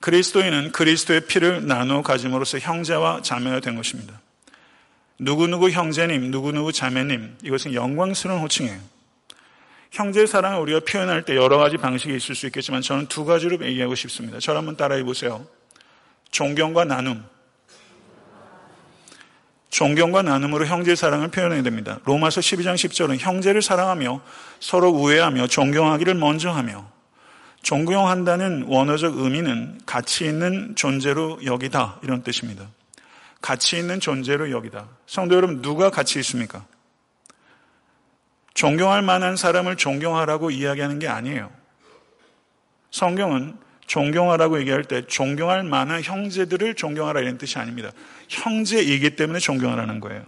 그리스도인은 0.00 0.72
그리스도의 0.72 1.26
피를 1.26 1.66
나누어 1.66 2.02
가짐으로써 2.02 2.58
형제와 2.58 3.22
자매가 3.22 3.60
된 3.60 3.76
것입니다. 3.76 4.20
누구누구 5.18 5.70
형제님, 5.70 6.30
누구누구 6.30 6.72
자매님, 6.72 7.36
이것은 7.42 7.74
영광스러운 7.74 8.40
호칭이에요. 8.40 8.80
형제 9.90 10.24
사랑을 10.24 10.60
우리가 10.60 10.80
표현할 10.80 11.24
때 11.24 11.34
여러 11.34 11.58
가지 11.58 11.76
방식이 11.76 12.14
있을 12.14 12.34
수 12.34 12.46
있겠지만 12.46 12.80
저는 12.80 13.06
두 13.06 13.24
가지로 13.24 13.64
얘기하고 13.64 13.94
싶습니다. 13.94 14.38
저를 14.38 14.58
한번 14.58 14.76
따라해 14.76 15.02
보세요. 15.02 15.46
존경과 16.30 16.84
나눔. 16.84 17.24
존경과 19.70 20.22
나눔으로 20.22 20.66
형제 20.66 20.94
사랑을 20.94 21.28
표현해야 21.28 21.62
됩니다. 21.62 22.00
로마서 22.04 22.40
12장 22.40 22.74
10절은 22.74 23.18
형제를 23.18 23.62
사랑하며 23.62 24.20
서로 24.60 24.90
우애하며 24.90 25.46
존경하기를 25.48 26.14
먼저 26.14 26.50
하며 26.50 26.88
존경한다는 27.62 28.64
원어적 28.68 29.18
의미는 29.18 29.80
가치 29.86 30.24
있는 30.24 30.74
존재로 30.76 31.44
여기다 31.44 32.00
이런 32.02 32.22
뜻입니다. 32.22 32.68
가치 33.40 33.78
있는 33.78 34.00
존재로 34.00 34.50
여기다. 34.50 34.88
성도 35.06 35.34
여러분 35.36 35.62
누가 35.62 35.90
가치 35.90 36.18
있습니까? 36.20 36.64
존경할 38.54 39.02
만한 39.02 39.36
사람을 39.36 39.76
존경하라고 39.76 40.50
이야기하는 40.50 40.98
게 40.98 41.08
아니에요. 41.08 41.50
성경은 42.90 43.56
존경하라고 43.86 44.60
얘기할 44.60 44.84
때 44.84 45.06
존경할 45.06 45.64
만한 45.64 46.02
형제들을 46.02 46.74
존경하라 46.74 47.20
이런 47.20 47.38
뜻이 47.38 47.58
아닙니다. 47.58 47.90
형제이기 48.28 49.16
때문에 49.16 49.38
존경하라는 49.38 50.00
거예요. 50.00 50.24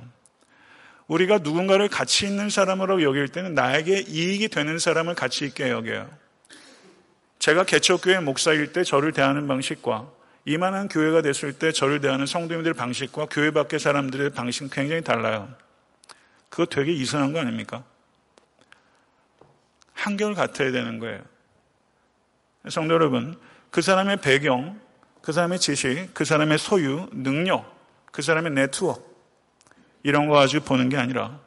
우리가 1.07 1.38
누군가를 1.38 1.88
가치 1.88 2.26
있는 2.26 2.49
사람으로 2.49 3.02
여길 3.02 3.29
때는 3.29 3.55
나에게 3.55 4.00
이익이 4.09 4.49
되는 4.49 4.79
사람을 4.79 5.14
가치 5.14 5.45
있게 5.45 5.71
여겨요. 5.71 6.11
제가 7.38 7.64
개척교회 7.64 8.21
목사일 8.21 8.73
때 8.73 8.83
저를 8.83 9.12
대하는 9.12 9.47
방식과 9.47 10.09
이만한 10.45 10.88
교회가 10.88 11.23
됐을 11.23 11.52
때 11.52 11.71
저를 11.71 12.00
대하는 12.00 12.26
성도님들 12.26 12.75
방식과 12.75 13.26
교회 13.31 13.50
밖의 13.50 13.79
사람들의 13.79 14.31
방식은 14.31 14.71
굉장히 14.71 15.02
달라요. 15.02 15.49
그거 16.49 16.67
되게 16.67 16.93
이상한 16.93 17.33
거 17.33 17.41
아닙니까? 17.41 17.85
한결 20.02 20.35
같아야 20.35 20.73
되는 20.73 20.99
거예요. 20.99 21.21
성도 22.68 22.94
여러분, 22.94 23.38
그 23.71 23.82
사람의 23.82 24.21
배경, 24.21 24.80
그 25.21 25.30
사람의 25.30 25.61
지식, 25.61 26.09
그 26.12 26.25
사람의 26.25 26.59
소유, 26.59 27.09
능력, 27.12 27.73
그 28.11 28.21
사람의 28.21 28.50
네트워크, 28.50 29.00
이런 30.02 30.26
거 30.26 30.35
가지고 30.35 30.64
보는 30.64 30.88
게 30.88 30.97
아니라, 30.97 31.38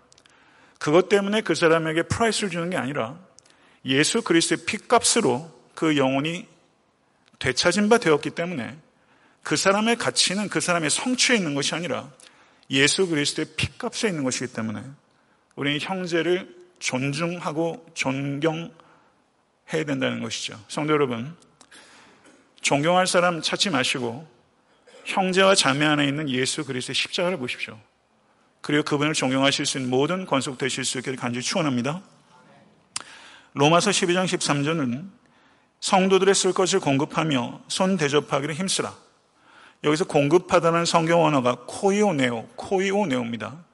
그것 0.79 1.09
때문에 1.09 1.41
그 1.41 1.53
사람에게 1.53 2.03
price를 2.03 2.49
주는 2.49 2.69
게 2.69 2.77
아니라, 2.77 3.19
예수 3.83 4.21
그리스도의 4.21 4.65
피값으로 4.65 5.51
그 5.75 5.97
영혼이 5.97 6.47
되찾은 7.39 7.89
바 7.89 7.97
되었기 7.97 8.29
때문에 8.29 8.77
그 9.43 9.57
사람의 9.57 9.97
가치는 9.97 10.47
그 10.47 10.61
사람의 10.61 10.89
성취에 10.89 11.35
있는 11.35 11.55
것이 11.55 11.75
아니라 11.75 12.09
예수 12.69 13.07
그리스도의 13.07 13.47
피값에 13.57 14.07
있는 14.07 14.23
것이기 14.23 14.53
때문에 14.53 14.81
우리는 15.55 15.79
형제를 15.79 16.54
존중하고 16.79 17.85
존경해야 17.93 18.69
된다는 19.85 20.21
것이죠. 20.21 20.59
성도 20.67 20.93
여러분, 20.93 21.35
존경할 22.61 23.07
사람 23.07 23.41
찾지 23.41 23.69
마시고 23.69 24.27
형제와 25.05 25.55
자매 25.55 25.85
안에 25.85 26.07
있는 26.07 26.29
예수 26.29 26.65
그리스도의 26.65 26.95
십자가를 26.95 27.37
보십시오. 27.37 27.79
그리고 28.61 28.83
그분을 28.83 29.13
존경하실 29.13 29.65
수 29.65 29.77
있는 29.77 29.91
모든 29.91 30.25
권속 30.25 30.57
되실 30.57 30.83
수 30.83 30.97
있게 30.97 31.15
간절히 31.15 31.43
축원합니다. 31.43 32.01
로마서 33.53 33.91
12장 33.91 34.25
13절은 34.25 35.07
성도들의 35.79 36.33
쓸 36.33 36.51
것을 36.53 36.79
공급하며 36.79 37.61
손 37.67 37.97
대접하기를 37.97 38.55
힘쓰라. 38.55 38.95
여기서 39.83 40.05
공급하다는 40.05 40.85
성경 40.85 41.23
언어가 41.23 41.57
코이오네오, 41.67 42.47
코이오네오입니다. 42.55 43.64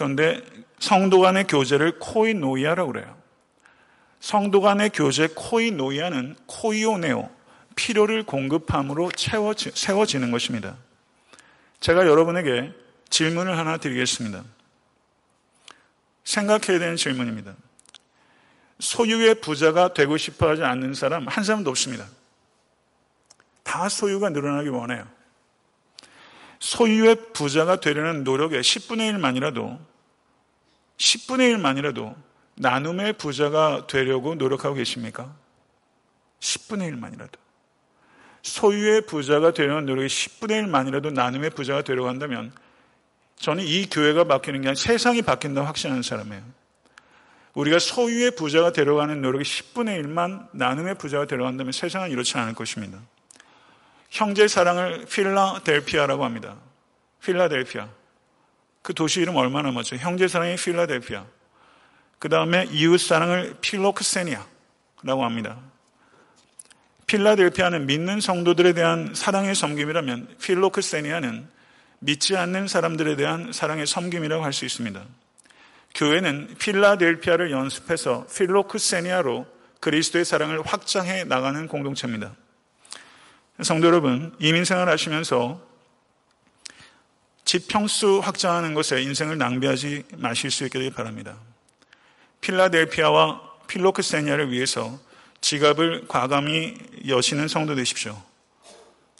그런데 0.00 0.40
성도 0.78 1.20
간의 1.20 1.46
교제를 1.46 1.98
코이노이아라고 1.98 2.92
그래요. 2.92 3.20
성도 4.18 4.62
간의 4.62 4.88
교제 4.94 5.28
코이노이아는 5.34 6.36
코이오네오, 6.46 7.28
필요를 7.76 8.22
공급함으로 8.22 9.12
채워지, 9.12 9.72
세워지는 9.74 10.30
것입니다. 10.30 10.78
제가 11.80 12.06
여러분에게 12.06 12.72
질문을 13.10 13.58
하나 13.58 13.76
드리겠습니다. 13.76 14.42
생각해야 16.24 16.78
되는 16.78 16.96
질문입니다. 16.96 17.54
소유의 18.78 19.42
부자가 19.42 19.92
되고 19.92 20.16
싶어 20.16 20.48
하지 20.48 20.62
않는 20.62 20.94
사람 20.94 21.28
한 21.28 21.44
사람도 21.44 21.68
없습니다. 21.68 22.06
다 23.64 23.90
소유가 23.90 24.30
늘어나기 24.30 24.70
원해요. 24.70 25.06
소유의 26.58 27.32
부자가 27.34 27.80
되려는 27.80 28.24
노력의 28.24 28.62
10분의 28.62 29.12
1만이라도 29.12 29.89
10분의 31.00 31.56
1만이라도 31.56 32.14
나눔의 32.56 33.14
부자가 33.14 33.86
되려고 33.86 34.34
노력하고 34.34 34.74
계십니까? 34.74 35.34
10분의 36.40 36.94
1만이라도. 36.94 37.38
소유의 38.42 39.06
부자가 39.06 39.52
되려는 39.52 39.86
노력의 39.86 40.08
10분의 40.08 40.66
1만이라도 40.66 41.12
나눔의 41.12 41.50
부자가 41.50 41.82
되려고 41.82 42.08
한다면 42.08 42.52
저는 43.36 43.64
이 43.64 43.88
교회가 43.88 44.24
바뀌는 44.24 44.60
게 44.60 44.68
아니라 44.68 44.80
세상이 44.80 45.22
바뀐다고 45.22 45.66
확신하는 45.66 46.02
사람이에요. 46.02 46.42
우리가 47.54 47.78
소유의 47.78 48.36
부자가 48.36 48.72
되려가는 48.72 49.22
노력이 49.22 49.44
10분의 49.44 50.04
1만 50.04 50.48
나눔의 50.52 50.96
부자가 50.96 51.26
되려간다면 51.26 51.72
세상은 51.72 52.10
이렇지 52.10 52.36
않을 52.36 52.54
것입니다. 52.54 52.98
형제 54.10 54.46
사랑을 54.48 55.06
필라델피아라고 55.06 56.24
합니다. 56.24 56.56
필라델피아. 57.22 57.99
그 58.82 58.94
도시 58.94 59.20
이름 59.20 59.36
얼마나 59.36 59.70
멋져 59.70 59.96
형제 59.96 60.28
사랑이 60.28 60.56
필라델피아. 60.56 61.24
그 62.18 62.28
다음에 62.28 62.66
이웃 62.70 62.98
사랑을 62.98 63.56
필로크세니아라고 63.60 65.24
합니다. 65.24 65.58
필라델피아는 67.06 67.86
믿는 67.86 68.20
성도들에 68.20 68.72
대한 68.72 69.14
사랑의 69.14 69.54
섬김이라면 69.54 70.36
필로크세니아는 70.40 71.48
믿지 72.00 72.36
않는 72.36 72.68
사람들에 72.68 73.16
대한 73.16 73.52
사랑의 73.52 73.86
섬김이라고 73.86 74.44
할 74.44 74.52
수 74.52 74.64
있습니다. 74.64 75.02
교회는 75.94 76.54
필라델피아를 76.58 77.50
연습해서 77.50 78.26
필로크세니아로 78.26 79.46
그리스도의 79.80 80.24
사랑을 80.24 80.62
확장해 80.62 81.24
나가는 81.24 81.66
공동체입니다. 81.66 82.32
성도 83.62 83.88
여러분, 83.88 84.34
이민생활 84.38 84.88
하시면서 84.88 85.60
지평수 87.50 88.20
확장하는 88.22 88.74
것에 88.74 89.02
인생을 89.02 89.36
낭비하지 89.36 90.04
마실 90.18 90.52
수 90.52 90.62
있게 90.66 90.78
되길 90.78 90.94
바랍니다. 90.94 91.36
필라델피아와 92.42 93.40
필로크세니아를 93.66 94.52
위해서 94.52 95.00
지갑을 95.40 96.06
과감히 96.06 96.76
여시는 97.08 97.48
성도 97.48 97.74
되십시오. 97.74 98.22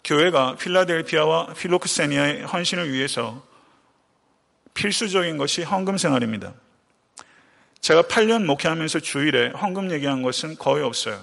교회가 0.05 0.55
필라델피아와 0.59 1.55
필로크세니아의 1.55 2.43
헌신을 2.45 2.93
위해서 2.93 3.45
필수적인 4.75 5.37
것이 5.37 5.65
헌금 5.65 5.99
생활입니다. 5.99 6.55
제가 7.81 8.03
8년 8.03 8.45
목회하면서 8.45 9.01
주일에 9.01 9.49
헌금 9.49 9.91
얘기한 9.91 10.23
것은 10.23 10.55
거의 10.57 10.85
없어요. 10.85 11.21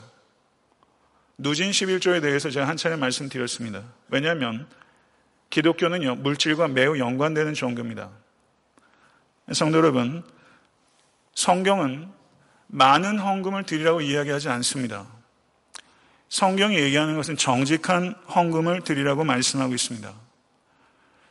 누진 1.38 1.72
11조에 1.72 2.22
대해서 2.22 2.50
제가 2.50 2.67
한 2.67 2.76
차례 2.76 2.98
말씀드렸습니다. 2.98 3.84
왜냐하면 4.10 4.67
기독교는요, 5.50 6.16
물질과 6.16 6.68
매우 6.68 6.98
연관되는 6.98 7.54
종교입니다. 7.54 8.10
성도 9.54 9.78
여러분, 9.78 10.24
성경은 11.36 12.10
많은 12.68 13.20
헌금을 13.20 13.64
드리라고 13.64 14.02
이야기하지 14.02 14.50
않습니다. 14.50 15.06
성경이 16.30 16.76
얘기하는 16.76 17.16
것은 17.16 17.38
정직한 17.38 18.14
헌금을 18.34 18.82
드리라고 18.82 19.24
말씀하고 19.24 19.74
있습니다. 19.74 20.12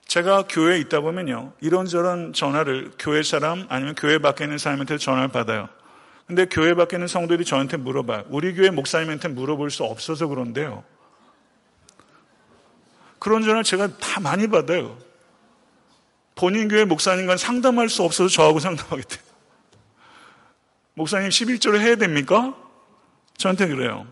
제가 0.07 0.45
교회에 0.49 0.79
있다 0.79 1.01
보면요. 1.01 1.53
이런저런 1.61 2.33
전화를 2.33 2.93
교회 2.99 3.23
사람 3.23 3.67
아니면 3.69 3.95
교회 3.95 4.19
밖에 4.19 4.45
있는 4.45 4.57
사람한테 4.57 4.99
전화를 4.99 5.29
받아요. 5.29 5.69
근데 6.27 6.47
교회 6.47 6.75
밖에 6.75 6.97
있는 6.97 7.07
성도들이 7.07 7.45
저한테 7.45 7.77
물어봐요. 7.77 8.25
우리 8.29 8.55
교회 8.55 8.71
목사님한테 8.71 9.29
물어볼 9.29 9.71
수 9.71 9.85
없어서 9.85 10.27
그런데요. 10.27 10.83
그런 13.19 13.43
전화를 13.43 13.65
제가 13.65 13.97
다 13.99 14.21
많이 14.21 14.47
받아요. 14.47 14.99
본인 16.35 16.69
교회 16.69 16.85
목사님과 16.85 17.37
상담할 17.37 17.89
수 17.89 18.03
없어서 18.03 18.29
저하고 18.29 18.61
상담하겠대요. 18.61 19.21
목사님 20.95 21.29
11조를 21.29 21.81
해야 21.81 21.97
됩니까? 21.97 22.55
저한테 23.37 23.67
그래요. 23.69 24.07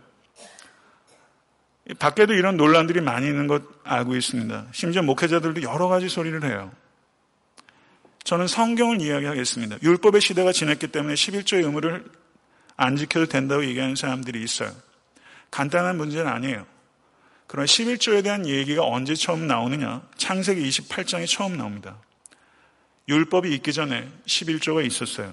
밖에도 1.99 2.33
이런 2.33 2.57
논란들이 2.57 3.01
많이 3.01 3.27
있는 3.27 3.47
것 3.47 3.63
알고 3.85 4.17
있습니다. 4.17 4.67
심지어 4.73 5.03
목회자들도 5.03 5.63
여러 5.63 5.89
가지 5.89 6.09
소리를 6.09 6.43
해요. 6.45 6.73
저는 8.25 8.47
성경을 8.47 9.03
이야기하겠습니다. 9.03 9.79
율법의 9.83 10.23
시대가 10.23 10.51
지났기 10.51 10.89
때문에 10.89 11.15
11조의 11.15 11.65
의무를 11.65 12.05
안 12.77 12.97
지켜도 12.97 13.27
된다고 13.27 13.65
얘기하는 13.67 13.97
사람들이 13.97 14.43
있어요. 14.43 14.71
간단한 15.51 15.99
문제는 15.99 16.27
아니에요. 16.27 16.67
그러나 17.55 17.67
11조에 17.67 18.25
대한 18.25 18.49
얘기가 18.49 18.85
언제 18.85 19.15
처음 19.15 19.47
나오느냐? 19.47 20.03
창세기 20.17 20.69
28장에 20.69 21.25
처음 21.29 21.57
나옵니다. 21.57 21.97
율법이 23.09 23.55
있기 23.55 23.73
전에 23.73 24.09
11조가 24.27 24.85
있었어요. 24.85 25.33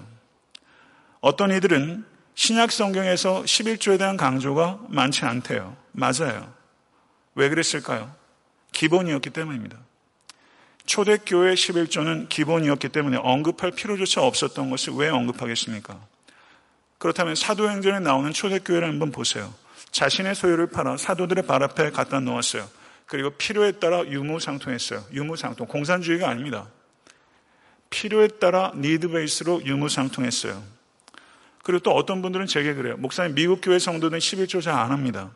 어떤 1.20 1.50
이들은 1.50 2.04
신약 2.36 2.70
성경에서 2.70 3.42
11조에 3.42 3.98
대한 3.98 4.16
강조가 4.16 4.78
많지 4.86 5.24
않대요. 5.24 5.76
맞아요. 5.90 6.54
왜 7.34 7.48
그랬을까요? 7.48 8.14
기본이었기 8.70 9.30
때문입니다. 9.30 9.78
초대교회 10.86 11.54
11조는 11.54 12.28
기본이었기 12.28 12.90
때문에 12.90 13.16
언급할 13.16 13.72
필요조차 13.72 14.22
없었던 14.22 14.70
것을 14.70 14.92
왜 14.92 15.08
언급하겠습니까? 15.08 15.98
그렇다면 16.98 17.34
사도행전에 17.34 17.98
나오는 17.98 18.32
초대교회를 18.32 18.86
한번 18.86 19.10
보세요. 19.10 19.52
자신의 19.92 20.34
소유를 20.34 20.68
팔아 20.68 20.96
사도들의 20.96 21.46
발 21.46 21.62
앞에 21.62 21.90
갖다 21.90 22.18
놓았어요. 22.20 22.68
그리고 23.06 23.30
필요에 23.30 23.72
따라 23.72 24.04
유무상통했어요. 24.06 25.04
유무상통. 25.12 25.66
공산주의가 25.68 26.28
아닙니다. 26.28 26.68
필요에 27.90 28.28
따라 28.28 28.72
니드 28.74 29.10
베이스로 29.10 29.64
유무상통했어요. 29.64 30.62
그리고 31.62 31.80
또 31.80 31.92
어떤 31.92 32.22
분들은 32.22 32.46
제게 32.46 32.74
그래요. 32.74 32.96
목사님, 32.96 33.34
미국 33.34 33.60
교회 33.62 33.78
성도는 33.78 34.18
11조 34.18 34.62
잘 34.62 34.74
안 34.74 34.90
합니다. 34.90 35.30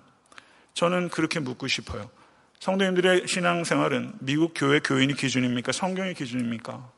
저는 0.73 1.11
그렇게 1.11 1.38
묻고 1.38 1.69
싶어요. 1.69 2.11
성도님들의 2.59 3.29
신앙생활은 3.29 4.14
미국 4.21 4.53
교회 4.55 4.81
교인이 4.81 5.14
기준입니까? 5.14 5.73
성경이 5.73 6.14
기준입니까? 6.14 6.90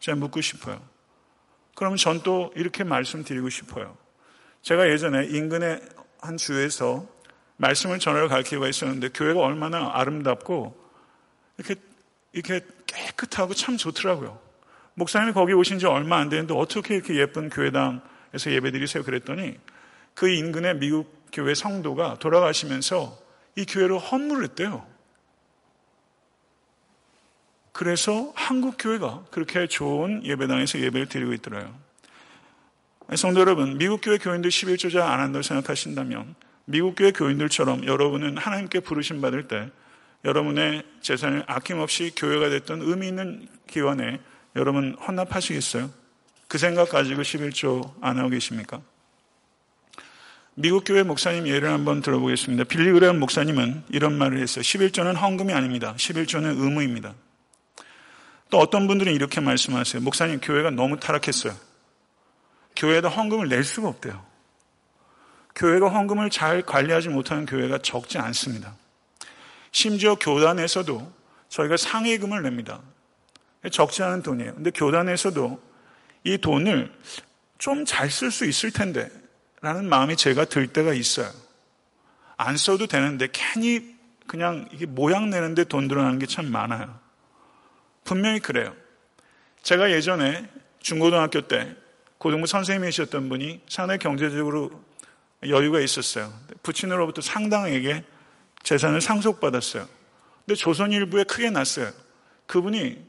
제가 0.00 0.16
묻고 0.18 0.40
싶어요. 0.40 0.82
그러면 1.76 1.96
전또 1.96 2.52
이렇게 2.56 2.82
말씀드리고 2.84 3.48
싶어요. 3.50 3.96
제가 4.62 4.90
예전에 4.90 5.26
인근의 5.26 5.80
한 6.20 6.36
주에서 6.36 7.06
말씀을 7.56 7.98
전하러 7.98 8.28
갈 8.28 8.42
기회가 8.42 8.68
있었는데 8.68 9.10
교회가 9.10 9.40
얼마나 9.40 9.90
아름답고 9.94 10.76
이렇게 11.58 11.80
이렇게 12.32 12.66
깨끗하고 12.86 13.54
참 13.54 13.76
좋더라고요. 13.76 14.38
목사님이 14.94 15.32
거기 15.32 15.52
오신 15.52 15.78
지 15.78 15.86
얼마 15.86 16.18
안 16.18 16.28
되는데 16.28 16.54
어떻게 16.54 16.96
이렇게 16.96 17.16
예쁜 17.16 17.48
교회당에서 17.50 18.50
예배드리세요? 18.50 19.04
그랬더니 19.04 19.58
그 20.14 20.28
인근의 20.28 20.78
미국 20.78 21.26
교회 21.32 21.54
성도가 21.54 22.18
돌아가시면서 22.18 23.18
이 23.56 23.64
교회를 23.64 23.98
헌물했대요. 23.98 24.86
그래서 27.72 28.32
한국 28.34 28.76
교회가 28.78 29.24
그렇게 29.30 29.66
좋은 29.66 30.24
예배당에서 30.24 30.80
예배를 30.80 31.08
드리고 31.08 31.34
있더라요. 31.34 31.85
성도 33.14 33.40
여러분, 33.40 33.78
미국 33.78 34.00
교회 34.00 34.18
교인들 34.18 34.50
11조자 34.50 35.00
안 35.00 35.20
한다고 35.20 35.42
생각하신다면 35.42 36.34
미국 36.64 36.96
교회 36.96 37.12
교인들처럼 37.12 37.86
여러분은 37.86 38.36
하나님께 38.36 38.80
부르심 38.80 39.20
받을 39.20 39.46
때 39.46 39.70
여러분의 40.24 40.82
재산을 41.00 41.44
아낌없이 41.46 42.12
교회가 42.16 42.48
됐던 42.48 42.82
의미 42.82 43.06
있는 43.06 43.46
기관에 43.68 44.18
여러분 44.56 44.96
헌납하시겠어요? 45.06 45.88
그 46.48 46.58
생각 46.58 46.88
가지고 46.88 47.22
11조 47.22 47.94
안 48.00 48.18
하고 48.18 48.30
계십니까? 48.30 48.80
미국 50.54 50.84
교회 50.84 51.04
목사님 51.04 51.46
예를 51.46 51.70
한번 51.70 52.02
들어보겠습니다. 52.02 52.64
빌리 52.64 52.90
그레엄 52.90 53.20
목사님은 53.20 53.84
이런 53.90 54.18
말을 54.18 54.38
했어요. 54.38 54.62
11조는 54.62 55.16
헌금이 55.16 55.52
아닙니다. 55.52 55.94
11조는 55.96 56.60
의무입니다. 56.60 57.14
또 58.50 58.58
어떤 58.58 58.86
분들은 58.86 59.12
이렇게 59.12 59.40
말씀하세요. 59.40 60.02
목사님, 60.02 60.40
교회가 60.40 60.70
너무 60.70 60.98
타락했어요. 60.98 61.54
교회에다 62.76 63.08
헌금을 63.08 63.48
낼 63.48 63.64
수가 63.64 63.88
없대요. 63.88 64.24
교회가 65.54 65.88
헌금을 65.88 66.30
잘 66.30 66.62
관리하지 66.62 67.08
못하는 67.08 67.46
교회가 67.46 67.78
적지 67.78 68.18
않습니다. 68.18 68.74
심지어 69.72 70.14
교단에서도 70.16 71.12
저희가 71.48 71.76
상해금을 71.76 72.42
냅니다. 72.42 72.80
적지 73.70 74.02
않은 74.02 74.22
돈이에요. 74.22 74.54
근데 74.54 74.70
교단에서도 74.70 75.62
이 76.24 76.38
돈을 76.38 76.92
좀 77.58 77.84
잘 77.86 78.08
쓸 78.08 78.30
수 78.30 78.44
있을 78.44 78.70
텐데 78.70 79.10
라는 79.62 79.88
마음이 79.88 80.16
제가 80.16 80.44
들 80.44 80.66
때가 80.66 80.92
있어요. 80.92 81.30
안 82.36 82.56
써도 82.58 82.86
되는데 82.86 83.28
괜히 83.32 83.96
그냥 84.26 84.68
이게 84.72 84.84
모양 84.86 85.30
내는데 85.30 85.64
돈 85.64 85.88
들어가는 85.88 86.18
게 86.18 86.26
참 86.26 86.50
많아요. 86.50 86.98
분명히 88.04 88.40
그래요. 88.40 88.74
제가 89.62 89.90
예전에 89.90 90.48
중고등학교 90.80 91.48
때 91.48 91.74
고등부 92.18 92.46
선생님이셨던 92.46 93.28
분이 93.28 93.60
상당히 93.68 93.98
경제적으로 93.98 94.70
여유가 95.48 95.80
있었어요. 95.80 96.32
부친으로부터 96.62 97.20
상당하게 97.20 98.04
재산을 98.62 99.00
상속받았어요. 99.00 99.86
근데 100.44 100.54
조선일보에 100.54 101.24
크게 101.24 101.50
났어요. 101.50 101.90
그분이 102.46 103.04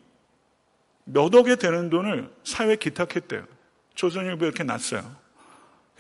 몇 1.06 1.34
억에 1.34 1.56
되는 1.56 1.90
돈을 1.90 2.30
사회에 2.44 2.76
기탁했대요. 2.76 3.46
조선일보에 3.96 4.48
이렇게 4.48 4.64
났어요. 4.64 5.16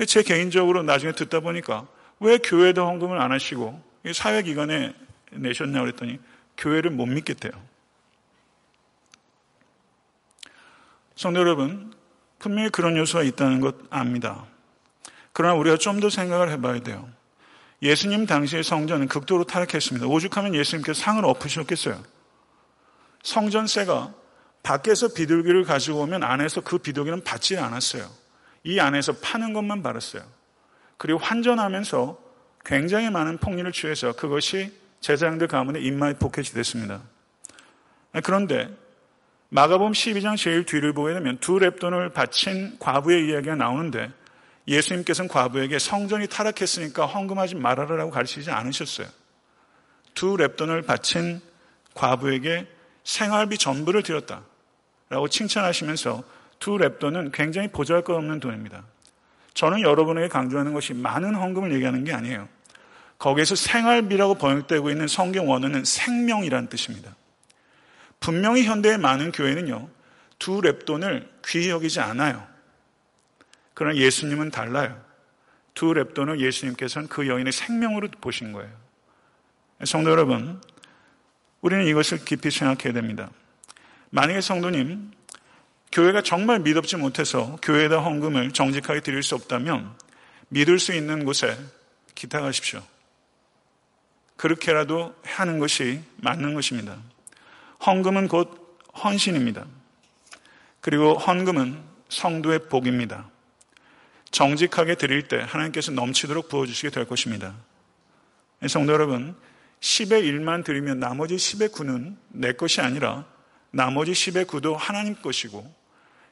제 0.06 0.22
개인적으로 0.22 0.84
나중에 0.84 1.14
듣다 1.14 1.40
보니까 1.40 1.88
왜 2.20 2.38
교회도 2.38 2.86
헌금을 2.86 3.20
안 3.20 3.32
하시고 3.32 3.82
사회기관에 4.14 4.94
내셨냐고 5.32 5.86
그랬더니 5.86 6.20
교회를 6.58 6.92
못 6.92 7.06
믿겠대요. 7.06 7.52
성도 11.16 11.40
여러분, 11.40 11.97
분명히 12.40 12.70
그런 12.70 12.98
요소가 12.98 13.24
있다는 13.24 13.62
것 13.62 13.76
압니다. 13.90 14.46
그러나 15.34 15.56
우리가 15.56 15.78
좀 15.78 16.00
더 16.00 16.10
생각을 16.10 16.50
해봐야 16.52 16.80
돼요. 16.80 17.08
예수님 17.82 18.26
당시의 18.26 18.64
성전은 18.64 19.08
극도로 19.08 19.44
타락했습니다. 19.44 20.08
오죽하면 20.08 20.56
예수님께서 20.56 21.00
상을 21.00 21.24
엎으셨겠어요. 21.24 22.02
성전세가 23.24 24.14
밖에서 24.64 25.14
비둘기를 25.14 25.64
가지고 25.64 26.00
오면 26.02 26.24
안에서 26.24 26.62
그 26.62 26.78
비둘기는 26.80 27.24
받지 27.24 27.58
않았어요. 27.58 28.10
이 28.64 28.80
안에서 28.80 29.14
파는 29.22 29.54
것만 29.54 29.84
받았어요. 29.84 30.24
그리고 30.98 31.20
환전하면서 31.20 32.18
굉장히 32.66 33.10
많은 33.10 33.38
폭리를 33.38 33.72
취해서 33.72 34.14
그것이 34.14 34.74
제사장들 35.02 35.48
가문의 35.48 35.84
입마의 35.84 36.16
포켓이 36.16 36.48
됐습니다. 36.48 37.02
그런데 38.24 38.76
마가복음 39.50 39.94
12장 39.94 40.36
제일 40.36 40.66
뒤를 40.66 40.94
보게 40.94 41.14
되면 41.14 41.38
두 41.38 41.54
랩돈을 41.54 42.14
바친 42.14 42.78
과부의 42.80 43.28
이야기가 43.28 43.56
나오는데 43.56 44.12
예수님께서는 44.68 45.30
과부에게 45.30 45.80
성전이 45.80 46.28
타락했으니까 46.28 47.06
헌금하지 47.06 47.56
말아라라고 47.56 48.12
가르치지 48.12 48.52
않으셨어요. 48.52 49.08
두 50.14 50.36
랩돈을 50.36 50.86
바친 50.86 51.42
과부에게 51.94 52.68
생활비 53.06 53.58
전부를 53.58 54.04
드렸다 54.04 54.42
라고 55.10 55.30
칭찬하시면서 55.30 56.24
두 56.60 56.72
랩돈은 56.72 57.32
굉장히 57.32 57.70
보잘 57.70 58.04
것 58.04 58.16
없는 58.16 58.42
돈입니다. 58.42 58.84
저는 59.54 59.82
여러분에게 59.82 60.28
강조하는 60.28 60.74
것이 60.74 60.94
많은 60.94 61.36
헌금을 61.36 61.74
얘기하는 61.74 62.04
게 62.04 62.14
아니에요. 62.14 62.50
거기에서 63.18 63.56
생활비라고 63.56 64.36
번역되고 64.36 64.90
있는 64.90 65.08
성경 65.08 65.50
원어는 65.50 65.86
생명이라는 65.86 66.68
뜻입니다. 66.68 67.16
분명히 68.20 68.64
현대의 68.64 68.98
많은 68.98 69.32
교회는요, 69.32 69.90
두 70.40 70.62
랩돈을 70.62 71.28
귀히 71.46 71.70
여기지 71.70 72.00
않아요. 72.00 72.46
그러나 73.74 73.98
예수님은 73.98 74.52
달라요. 74.52 75.04
두 75.74 75.94
랩돈을 75.94 76.40
예수님께서는 76.40 77.08
그 77.08 77.28
여인의 77.28 77.54
생명으로 77.54 78.10
보신 78.20 78.52
거예요. 78.52 78.72
성도 79.86 80.10
여러분, 80.10 80.60
우리는 81.62 81.86
이것을 81.86 82.26
깊이 82.26 82.50
생각해야 82.50 82.94
됩니다. 82.94 83.30
만약에 84.10 84.42
성도님, 84.42 85.12
교회가 85.92 86.22
정말 86.22 86.60
믿업지 86.60 86.98
못해서 86.98 87.58
교회에다 87.62 88.00
헌금을 88.00 88.52
정직하게 88.52 89.02
드릴 89.02 89.24
수 89.24 89.36
없다면 89.36 89.96
믿을 90.50 90.80
수 90.80 90.94
있는 90.94 91.26
곳에 91.26 91.58
기탁하십시오. 92.16 92.82
그렇게라도 94.36 95.16
하는 95.24 95.60
것이 95.60 96.02
맞는 96.18 96.54
것입니다. 96.54 96.98
헌금은 97.86 98.28
곧 98.28 98.80
헌신입니다. 99.04 99.66
그리고 100.82 101.16
헌금은 101.16 101.82
성도의 102.10 102.70
복입니다. 102.70 103.30
정직하게 104.32 104.96
드릴 104.96 105.28
때 105.28 105.38
하나님께서 105.46 105.92
넘치도록 105.92 106.50
부어주시게 106.50 106.90
될 106.90 107.06
것입니다. 107.06 107.56
성도 108.68 108.94
여러분, 108.94 109.36
10의 109.82 110.24
1만 110.24 110.64
드리면 110.64 111.00
나머지 111.00 111.36
10의 111.36 111.72
9는 111.72 112.16
내 112.30 112.54
것이 112.54 112.82
아니라 112.82 113.26
나머지 113.72 114.12
10의 114.12 114.46
9도 114.46 114.76
하나님 114.76 115.16
것이고 115.16 115.72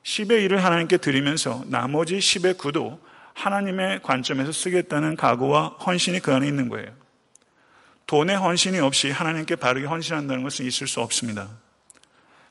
10의 0.03 0.47
1을 0.47 0.57
하나님께 0.57 0.97
드리면서 0.97 1.63
나머지 1.67 2.17
10의 2.17 2.57
9도 2.57 2.99
하나님의 3.33 4.01
관점에서 4.01 4.51
쓰겠다는 4.51 5.15
각오와 5.15 5.77
헌신이 5.85 6.21
그 6.21 6.33
안에 6.33 6.47
있는 6.47 6.69
거예요. 6.69 6.91
돈의 8.07 8.37
헌신이 8.37 8.79
없이 8.79 9.09
하나님께 9.09 9.55
바르게 9.55 9.87
헌신한다는 9.87 10.43
것은 10.43 10.65
있을 10.65 10.87
수 10.87 11.01
없습니다. 11.01 11.49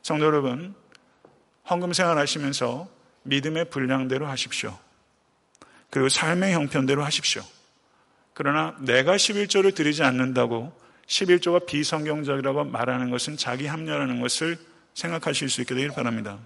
성도 0.03 0.27
여러분, 0.27 0.75
헌금 1.71 1.93
생활 1.93 2.19
하시면서 2.19 2.89
믿음의 3.23 3.71
분량대로 3.71 4.27
하십시오. 4.27 4.79
그리고 5.91 6.09
삶의 6.09 6.53
형편대로 6.53 7.05
하십시오. 7.05 7.43
그러나 8.35 8.77
내가 8.81 9.15
11조를 9.15 9.75
드리지 9.75 10.03
않는다고 10.03 10.77
11조가 11.07 11.67
비성경적이라고 11.67 12.65
말하는 12.65 13.11
것은 13.11 13.37
자기 13.37 13.67
합리라는 13.67 14.21
것을 14.21 14.59
생각하실 14.95 15.49
수 15.49 15.61
있게 15.61 15.75
되길 15.75 15.91
바랍니다. 15.91 16.39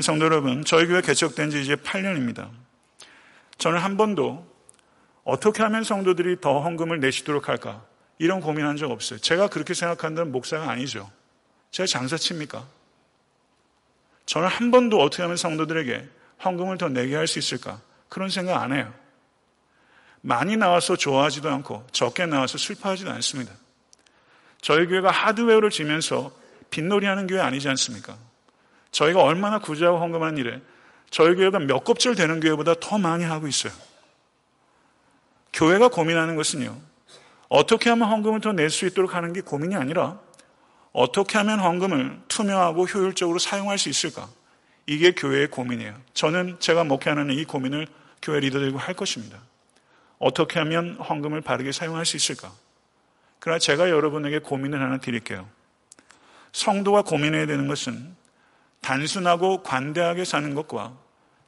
성도 0.00 0.24
여러분, 0.24 0.64
저희 0.64 0.86
교회 0.86 1.00
개척된 1.00 1.50
지 1.50 1.62
이제 1.62 1.76
8년입니다. 1.76 2.50
저는 3.58 3.78
한 3.78 3.96
번도 3.96 4.46
어떻게 5.24 5.62
하면 5.62 5.84
성도들이 5.84 6.40
더 6.40 6.60
헌금을 6.60 7.00
내시도록 7.00 7.48
할까? 7.48 7.84
이런 8.20 8.42
고민한 8.42 8.76
적 8.76 8.90
없어요. 8.90 9.18
제가 9.18 9.48
그렇게 9.48 9.72
생각한다는 9.72 10.30
목사가 10.30 10.70
아니죠. 10.70 11.10
제가 11.70 11.86
장사칩니까? 11.86 12.66
저는 14.26 14.46
한 14.46 14.70
번도 14.70 15.00
어떻게 15.00 15.22
하면 15.22 15.38
성도들에게 15.38 16.06
헌금을 16.44 16.76
더 16.76 16.90
내게 16.90 17.16
할 17.16 17.26
수 17.26 17.38
있을까? 17.38 17.80
그런 18.10 18.28
생각 18.28 18.60
안 18.60 18.74
해요. 18.74 18.92
많이 20.20 20.58
나와서 20.58 20.96
좋아하지도 20.96 21.48
않고 21.48 21.86
적게 21.92 22.26
나와서 22.26 22.58
슬퍼하지도 22.58 23.10
않습니다. 23.10 23.54
저희 24.60 24.86
교회가 24.86 25.10
하드웨어를 25.10 25.70
지면서 25.70 26.30
빈놀이 26.68 27.06
하는 27.06 27.26
교회 27.26 27.40
아니지 27.40 27.70
않습니까? 27.70 28.18
저희가 28.92 29.22
얼마나 29.22 29.60
구제하고 29.60 29.98
헌금하는 29.98 30.36
일에 30.36 30.60
저희 31.08 31.34
교회가 31.36 31.58
몇 31.60 31.84
곱절 31.84 32.16
되는 32.16 32.38
교회보다 32.38 32.74
더 32.80 32.98
많이 32.98 33.24
하고 33.24 33.48
있어요. 33.48 33.72
교회가 35.54 35.88
고민하는 35.88 36.36
것은요. 36.36 36.89
어떻게 37.50 37.90
하면 37.90 38.08
헌금을 38.08 38.40
더 38.40 38.52
낼 38.52 38.70
수 38.70 38.86
있도록 38.86 39.14
하는 39.14 39.32
게 39.32 39.40
고민이 39.42 39.74
아니라 39.76 40.18
어떻게 40.92 41.36
하면 41.38 41.60
헌금을 41.60 42.22
투명하고 42.28 42.86
효율적으로 42.86 43.38
사용할 43.38 43.76
수 43.76 43.88
있을까? 43.88 44.28
이게 44.86 45.12
교회의 45.12 45.48
고민이에요. 45.48 45.94
저는 46.14 46.58
제가 46.60 46.84
목회하는 46.84 47.30
이 47.30 47.44
고민을 47.44 47.86
교회 48.22 48.40
리더들과 48.40 48.78
할 48.78 48.94
것입니다. 48.94 49.38
어떻게 50.18 50.58
하면 50.60 50.96
헌금을 50.96 51.40
바르게 51.40 51.72
사용할 51.72 52.06
수 52.06 52.16
있을까? 52.16 52.52
그러나 53.38 53.58
제가 53.58 53.90
여러분에게 53.90 54.38
고민을 54.40 54.80
하나 54.80 54.98
드릴게요. 54.98 55.48
성도가 56.52 57.02
고민해야 57.02 57.46
되는 57.46 57.68
것은 57.68 58.14
단순하고 58.80 59.62
관대하게 59.62 60.24
사는 60.24 60.54
것과 60.54 60.96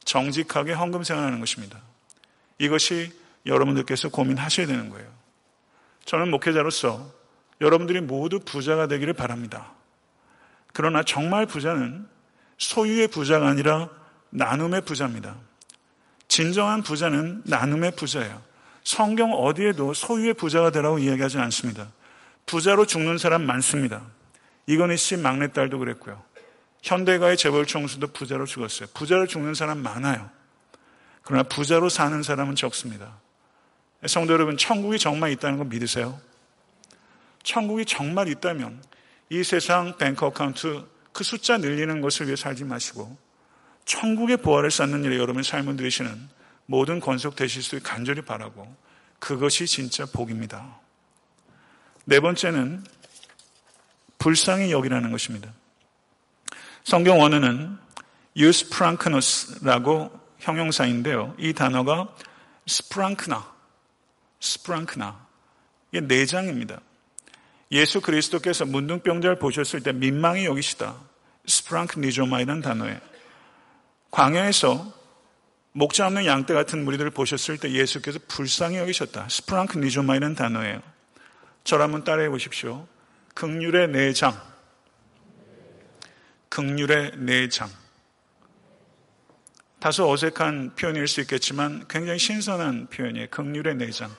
정직하게 0.03 0.73
헌금 0.73 1.03
생활하는 1.03 1.39
것입니다. 1.39 1.79
이것이 2.57 3.11
여러분들께서 3.45 4.09
고민하셔야 4.09 4.67
되는 4.67 4.89
거예요. 4.89 5.22
저는 6.05 6.29
목회자로서 6.31 7.11
여러분들이 7.61 8.01
모두 8.01 8.39
부자가 8.39 8.87
되기를 8.87 9.13
바랍니다. 9.13 9.71
그러나 10.73 11.03
정말 11.03 11.45
부자는 11.45 12.07
소유의 12.57 13.07
부자가 13.09 13.47
아니라 13.47 13.89
나눔의 14.31 14.81
부자입니다. 14.81 15.35
진정한 16.27 16.81
부자는 16.81 17.43
나눔의 17.45 17.91
부자예요. 17.95 18.41
성경 18.83 19.33
어디에도 19.33 19.93
소유의 19.93 20.33
부자가 20.33 20.71
되라고 20.71 20.99
이야기하지 20.99 21.37
않습니다. 21.37 21.87
부자로 22.45 22.85
죽는 22.85 23.17
사람 23.17 23.43
많습니다. 23.43 24.01
이건희 24.67 24.97
씨 24.97 25.15
막내딸도 25.15 25.79
그랬고요. 25.79 26.21
현대가의 26.81 27.37
재벌 27.37 27.65
총수도 27.65 28.07
부자로 28.07 28.45
죽었어요. 28.45 28.89
부자로 28.93 29.27
죽는 29.27 29.53
사람 29.53 29.79
많아요. 29.79 30.29
그러나 31.21 31.43
부자로 31.43 31.87
사는 31.87 32.21
사람은 32.21 32.55
적습니다. 32.55 33.22
성도 34.05 34.33
여러분, 34.33 34.57
천국이 34.57 34.99
정말 34.99 35.31
있다는 35.31 35.57
거 35.57 35.63
믿으세요? 35.63 36.19
천국이 37.43 37.85
정말 37.85 38.27
있다면 38.27 38.81
이 39.29 39.43
세상 39.43 39.97
bank 39.97 40.25
account 40.25 40.85
그 41.11 41.23
숫자 41.23 41.57
늘리는 41.57 42.01
것을 42.01 42.27
위해 42.27 42.35
살지 42.35 42.63
마시고 42.63 43.15
천국의 43.85 44.37
보화를 44.37 44.71
쌓는 44.71 45.03
일에 45.03 45.17
여러분 45.17 45.43
삶을 45.43 45.75
들이시는 45.75 46.29
모든 46.65 46.99
권속 46.99 47.35
되실 47.35 47.61
수 47.61 47.79
간절히 47.81 48.21
바라고 48.21 48.73
그것이 49.19 49.67
진짜 49.67 50.05
복입니다. 50.05 50.79
네 52.05 52.19
번째는 52.19 52.83
불쌍히 54.17 54.71
여기라는 54.71 55.11
것입니다. 55.11 55.51
성경 56.83 57.19
원어는 57.19 57.77
유스 58.35 58.69
프랑크노스라고 58.69 60.11
형용사인데요. 60.39 61.35
이 61.37 61.53
단어가 61.53 62.13
스프랑크나, 62.67 63.52
스프랑크나. 64.43 65.25
이게 65.91 66.01
내장입니다. 66.01 66.81
예수 67.71 68.01
그리스도께서 68.01 68.65
문둥병자를 68.65 69.39
보셨을 69.39 69.81
때 69.81 69.93
민망히 69.93 70.45
여기시다. 70.45 70.95
스프랑크 71.47 71.99
니조마이라는 71.99 72.61
단어에 72.61 72.99
광야에서 74.11 74.93
목자 75.71 76.05
없는 76.07 76.25
양떼 76.25 76.53
같은 76.53 76.85
무리들을 76.85 77.11
보셨을 77.11 77.57
때 77.57 77.71
예수께서 77.71 78.19
불쌍히 78.27 78.77
여기셨다. 78.77 79.27
스프랑크 79.29 79.79
니조마이라는 79.79 80.35
단어예요. 80.35 80.81
저를 81.63 81.83
한번 81.83 82.03
따라해 82.03 82.29
보십시오. 82.29 82.87
극률의 83.33 83.89
내장. 83.89 84.39
극률의 86.49 87.13
내장. 87.17 87.69
다소 89.79 90.09
어색한 90.11 90.75
표현일 90.75 91.07
수 91.07 91.21
있겠지만 91.21 91.85
굉장히 91.87 92.19
신선한 92.19 92.87
표현이에요. 92.87 93.27
극률의 93.31 93.75
내장. 93.75 94.15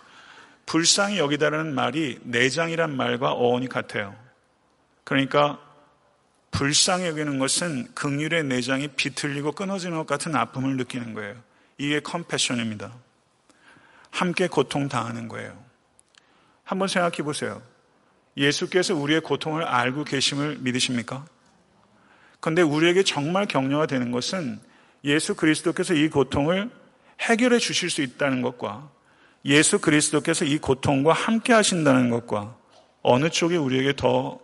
불쌍히 0.67 1.19
여기다라는 1.19 1.75
말이 1.75 2.19
내장이란 2.23 2.97
말과 2.97 3.33
어원이 3.33 3.69
같아요. 3.69 4.15
그러니까 5.05 5.61
불쌍히 6.51 7.07
여기는 7.07 7.39
것은 7.39 7.95
극률의 7.95 8.45
내장이 8.45 8.89
비틀리고 8.89 9.53
끊어지는 9.53 9.99
것 9.99 10.07
같은 10.07 10.35
아픔을 10.37 10.77
느끼는 10.77 11.15
거예요. 11.15 11.35
이게 11.79 12.01
컴패션입니다. 12.01 12.93
함께 14.11 14.47
고통 14.47 14.89
당하는 14.89 15.29
거예요. 15.29 15.61
한번 16.63 16.89
생각해 16.89 17.19
보세요. 17.19 17.61
예수께서 18.37 18.95
우리의 18.95 19.21
고통을 19.21 19.65
알고 19.65 20.05
계심을 20.05 20.59
믿으십니까? 20.61 21.27
그런데 22.41 22.63
우리에게 22.63 23.03
정말 23.03 23.47
격려가 23.47 23.87
되는 23.87 24.11
것은 24.13 24.61
예수 25.05 25.35
그리스도께서 25.35 25.95
이 25.95 26.09
고통을 26.09 26.71
해결해 27.21 27.59
주실 27.59 27.91
수 27.91 28.03
있다는 28.03 28.43
것과 28.43 28.91
예수 29.45 29.79
그리스도께서 29.79 30.45
이 30.45 30.59
고통과 30.59 31.13
함께 31.13 31.53
하신다는 31.53 32.11
것과 32.11 32.57
어느 33.03 33.29
쪽이 33.29 33.57
우리에게 33.57 33.95
더, 33.95 34.41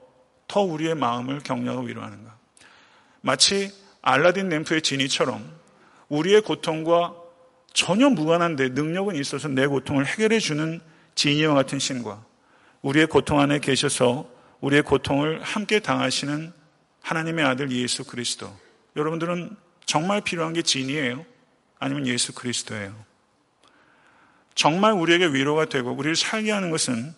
더 0.46 0.60
우리의 0.60 0.94
마음을 0.94 1.40
격려하고 1.40 1.82
위로하는가. 1.82 2.36
마치 3.22 3.72
알라딘 4.02 4.48
램프의 4.48 4.82
진이처럼 4.82 5.50
우리의 6.08 6.42
고통과 6.42 7.14
전혀 7.72 8.10
무관한데 8.10 8.70
능력은 8.70 9.16
있어서 9.16 9.48
내 9.48 9.66
고통을 9.66 10.06
해결해 10.06 10.38
주는 10.38 10.80
진이와 11.14 11.54
같은 11.54 11.78
신과 11.78 12.24
우리의 12.82 13.06
고통 13.06 13.40
안에 13.40 13.60
계셔서 13.60 14.28
우리의 14.60 14.82
고통을 14.82 15.40
함께 15.42 15.80
당하시는 15.80 16.52
하나님의 17.00 17.44
아들 17.44 17.70
예수 17.72 18.04
그리스도. 18.04 18.54
여러분들은 18.96 19.56
정말 19.86 20.20
필요한 20.20 20.52
게 20.52 20.62
진이에요? 20.62 21.24
아니면 21.78 22.06
예수 22.06 22.34
그리스도예요? 22.34 23.09
정말 24.60 24.92
우리에게 24.92 25.28
위로가 25.28 25.64
되고 25.64 25.90
우리를 25.90 26.14
살게 26.16 26.50
하는 26.50 26.70
것은 26.70 27.14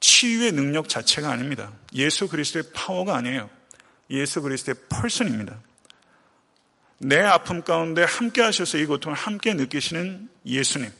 치유의 0.00 0.50
능력 0.50 0.88
자체가 0.88 1.30
아닙니다. 1.30 1.70
예수 1.94 2.26
그리스도의 2.26 2.64
파워가 2.74 3.14
아니에요. 3.14 3.48
예수 4.10 4.42
그리스도의 4.42 4.74
펄슨입니다. 4.88 5.56
내 6.98 7.20
아픔 7.20 7.62
가운데 7.62 8.02
함께 8.02 8.42
하셔서 8.42 8.76
이 8.76 8.86
고통을 8.86 9.16
함께 9.16 9.54
느끼시는 9.54 10.28
예수님. 10.44 10.90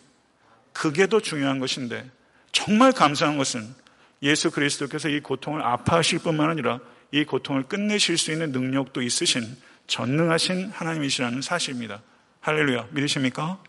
그게 0.72 1.08
더 1.08 1.18
중요한 1.18 1.58
것인데 1.58 2.08
정말 2.52 2.92
감사한 2.92 3.36
것은 3.36 3.74
예수 4.22 4.52
그리스도께서 4.52 5.08
이 5.08 5.18
고통을 5.18 5.60
아파하실 5.60 6.20
뿐만 6.20 6.50
아니라 6.50 6.78
이 7.10 7.24
고통을 7.24 7.64
끝내실 7.64 8.16
수 8.16 8.30
있는 8.30 8.52
능력도 8.52 9.02
있으신 9.02 9.56
전능하신 9.88 10.70
하나님이시라는 10.70 11.42
사실입니다. 11.42 12.00
할렐루야. 12.42 12.90
믿으십니까? 12.92 13.60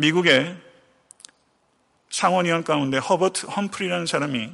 미국의 0.00 0.56
상원의원 2.08 2.64
가운데 2.64 2.96
허버트 2.96 3.46
험프리라는 3.46 4.06
사람이 4.06 4.50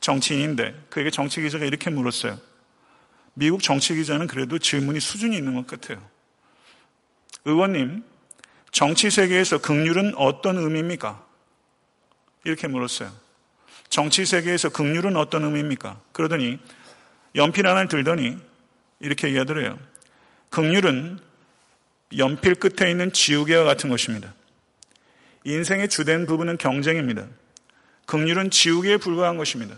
정치인인데 0.00 0.86
그에게 0.90 1.10
정치 1.10 1.40
기자가 1.40 1.64
이렇게 1.64 1.90
물었어요. 1.90 2.38
미국 3.34 3.62
정치 3.62 3.94
기자는 3.94 4.26
그래도 4.26 4.58
질문이 4.58 4.98
수준이 4.98 5.36
있는 5.36 5.54
것 5.54 5.66
같아요. 5.66 6.04
의원님, 7.44 8.02
정치 8.72 9.10
세계에서 9.10 9.58
극률은 9.58 10.14
어떤 10.16 10.58
의미입니까? 10.58 11.24
이렇게 12.44 12.66
물었어요. 12.66 13.12
정치 13.88 14.26
세계에서 14.26 14.70
극률은 14.70 15.16
어떤 15.16 15.44
의미입니까? 15.44 16.00
그러더니 16.12 16.58
연필 17.36 17.66
하나를 17.66 17.88
들더니 17.88 18.36
이렇게 18.98 19.28
얘기하더래요. 19.28 19.78
극률은 20.48 21.20
연필 22.18 22.56
끝에 22.56 22.90
있는 22.90 23.12
지우개와 23.12 23.62
같은 23.64 23.88
것입니다. 23.88 24.34
인생의 25.44 25.88
주된 25.88 26.26
부분은 26.26 26.58
경쟁입니다. 26.58 27.26
극률은 28.06 28.50
지우개에 28.50 28.98
불과한 28.98 29.36
것입니다. 29.36 29.76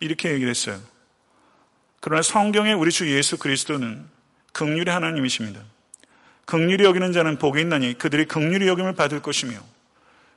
이렇게 0.00 0.30
얘기를 0.30 0.50
했어요. 0.50 0.80
그러나 2.00 2.22
성경의 2.22 2.74
우리 2.74 2.92
주 2.92 3.10
예수 3.10 3.38
그리스도는 3.38 4.04
극률의 4.52 4.92
하나님이십니다. 4.92 5.60
극률이 6.44 6.84
여기는 6.84 7.12
자는 7.12 7.38
복이 7.38 7.60
있나니 7.60 7.98
그들이 7.98 8.26
극률이 8.26 8.68
여김을 8.68 8.94
받을 8.94 9.20
것이며 9.20 9.58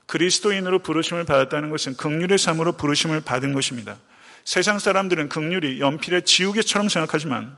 그리스도인으로 0.07 0.79
부르심을 0.79 1.25
받았다는 1.25 1.69
것은 1.69 1.95
극률의 1.95 2.39
삶으로 2.39 2.71
부르심을 2.71 3.21
받은 3.21 3.53
것입니다. 3.53 3.97
세상 4.43 4.79
사람들은 4.79 5.29
극률이 5.29 5.79
연필의 5.79 6.23
지우개처럼 6.23 6.89
생각하지만 6.89 7.55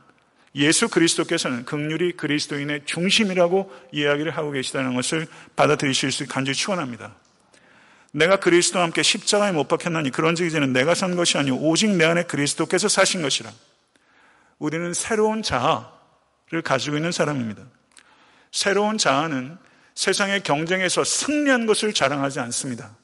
예수 0.54 0.88
그리스도께서는 0.88 1.64
극률이 1.64 2.12
그리스도인의 2.12 2.82
중심이라고 2.84 3.72
이야기를 3.92 4.36
하고 4.36 4.50
계시다는 4.50 4.94
것을 4.94 5.26
받아들이실 5.56 6.12
수 6.12 6.26
간절히 6.26 6.54
축원합니다. 6.54 7.14
내가 8.12 8.36
그리스도와 8.36 8.84
함께 8.84 9.02
십자가에 9.02 9.52
못 9.52 9.68
박혔나니 9.68 10.10
그런즉 10.10 10.46
이제는 10.46 10.74
내가 10.74 10.94
산 10.94 11.16
것이 11.16 11.38
아니오 11.38 11.56
오직 11.56 11.90
내 11.90 12.04
안에 12.04 12.24
그리스도께서 12.24 12.88
사신 12.88 13.22
것이라. 13.22 13.50
우리는 14.58 14.92
새로운 14.92 15.42
자아를 15.42 16.60
가지고 16.62 16.96
있는 16.96 17.10
사람입니다. 17.10 17.62
새로운 18.50 18.98
자아는 18.98 19.56
세상의 19.94 20.42
경쟁에서 20.42 21.04
승리한 21.04 21.64
것을 21.64 21.94
자랑하지 21.94 22.40
않습니다. 22.40 22.94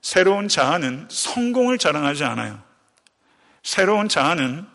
새로운 0.00 0.46
자아는 0.46 1.08
성공을 1.10 1.78
자랑하지 1.78 2.22
않아요. 2.24 2.62
새로운 3.64 4.08
자아는 4.08 4.66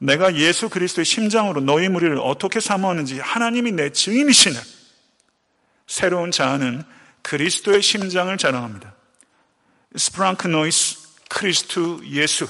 내가 0.00 0.34
예수 0.36 0.70
그리스도의 0.70 1.04
심장으로 1.04 1.60
너희 1.60 1.88
무리를 1.88 2.18
어떻게 2.18 2.58
사모하는지 2.58 3.20
하나님이 3.20 3.72
내 3.72 3.90
증인이시는 3.90 4.58
새로운 5.86 6.30
자아는 6.30 6.84
그리스도의 7.22 7.82
심장을 7.82 8.34
자랑합니다. 8.36 8.94
σπλάγχνοις 9.94 10.98
Χριστοῦ 11.28 12.00
예수. 12.06 12.48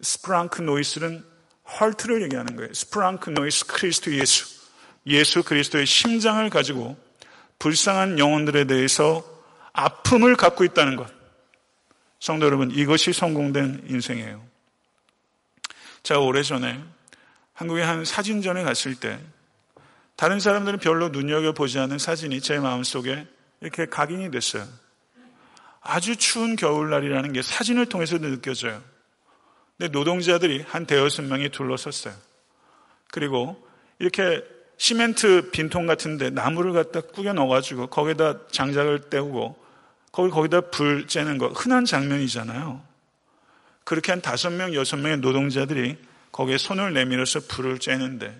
σπλάγχνοις는 0.00 1.22
heart를 1.78 2.22
얘기하는 2.22 2.56
거예요. 2.56 2.72
σπλάγχνοις 2.72 3.66
Χριστοῦ 3.66 4.18
예수. 4.18 4.46
예수 5.06 5.42
그리스도의 5.42 5.84
심장을 5.84 6.48
가지고 6.48 6.96
불쌍한 7.58 8.18
영혼들에 8.18 8.64
대해서 8.64 9.22
아픔을 9.74 10.36
갖고 10.36 10.64
있다는 10.64 10.96
것. 10.96 11.12
성도 12.20 12.46
여러분, 12.46 12.70
이것이 12.70 13.12
성공된 13.12 13.84
인생이에요. 13.88 14.49
제가 16.02 16.20
오래전에 16.20 16.82
한국의 17.52 17.84
한 17.84 18.04
사진전에 18.04 18.62
갔을 18.62 18.94
때 18.94 19.18
다른 20.16 20.40
사람들은 20.40 20.78
별로 20.80 21.08
눈여겨보지 21.08 21.78
않은 21.78 21.98
사진이 21.98 22.40
제 22.40 22.58
마음속에 22.58 23.26
이렇게 23.60 23.86
각인이 23.86 24.30
됐어요. 24.30 24.66
아주 25.80 26.16
추운 26.16 26.56
겨울날이라는 26.56 27.32
게 27.32 27.42
사진을 27.42 27.86
통해서도 27.86 28.28
느껴져요. 28.28 28.82
근데 29.78 29.90
노동자들이 29.90 30.64
한 30.68 30.84
대여섯 30.84 31.24
명이 31.24 31.50
둘러섰어요. 31.50 32.14
그리고 33.10 33.66
이렇게 33.98 34.42
시멘트 34.76 35.50
빈통 35.52 35.86
같은데 35.86 36.30
나무를 36.30 36.72
갖다 36.72 37.00
꾸겨 37.00 37.32
넣어가지고 37.32 37.88
거기다 37.88 38.46
장작을 38.48 39.10
때우고 39.10 39.56
거기 40.12 40.30
거기다 40.30 40.62
불 40.62 41.06
쬐는 41.06 41.38
거 41.38 41.48
흔한 41.48 41.84
장면이잖아요. 41.84 42.89
그렇게 43.90 44.12
한 44.12 44.22
다섯 44.22 44.50
명, 44.50 44.72
여섯 44.72 44.98
명의 44.98 45.18
노동자들이 45.18 45.96
거기에 46.30 46.58
손을 46.58 46.92
내밀어서 46.92 47.40
불을 47.48 47.80
쬐는데 47.80 48.38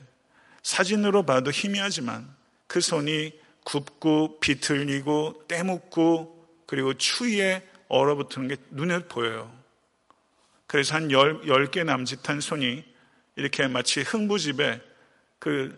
사진으로 0.63 1.25
봐도 1.27 1.51
희미하지만 1.51 2.33
그 2.69 2.81
손이 2.81 3.33
굽고 3.65 4.39
비틀리고 4.39 5.47
때묻고 5.49 6.47
그리고 6.67 6.95
추위에 6.95 7.67
얼어붙는 7.89 8.47
게 8.47 8.59
눈에 8.71 9.01
보여요. 9.09 9.53
그래서 10.69 10.95
한 10.95 11.11
열, 11.11 11.45
열 11.49 11.69
개 11.73 11.83
남짓한 11.83 12.41
손이 12.41 12.85
이렇게 13.35 13.67
마치 13.67 14.03
흥부집에 14.03 14.81
그 15.41 15.77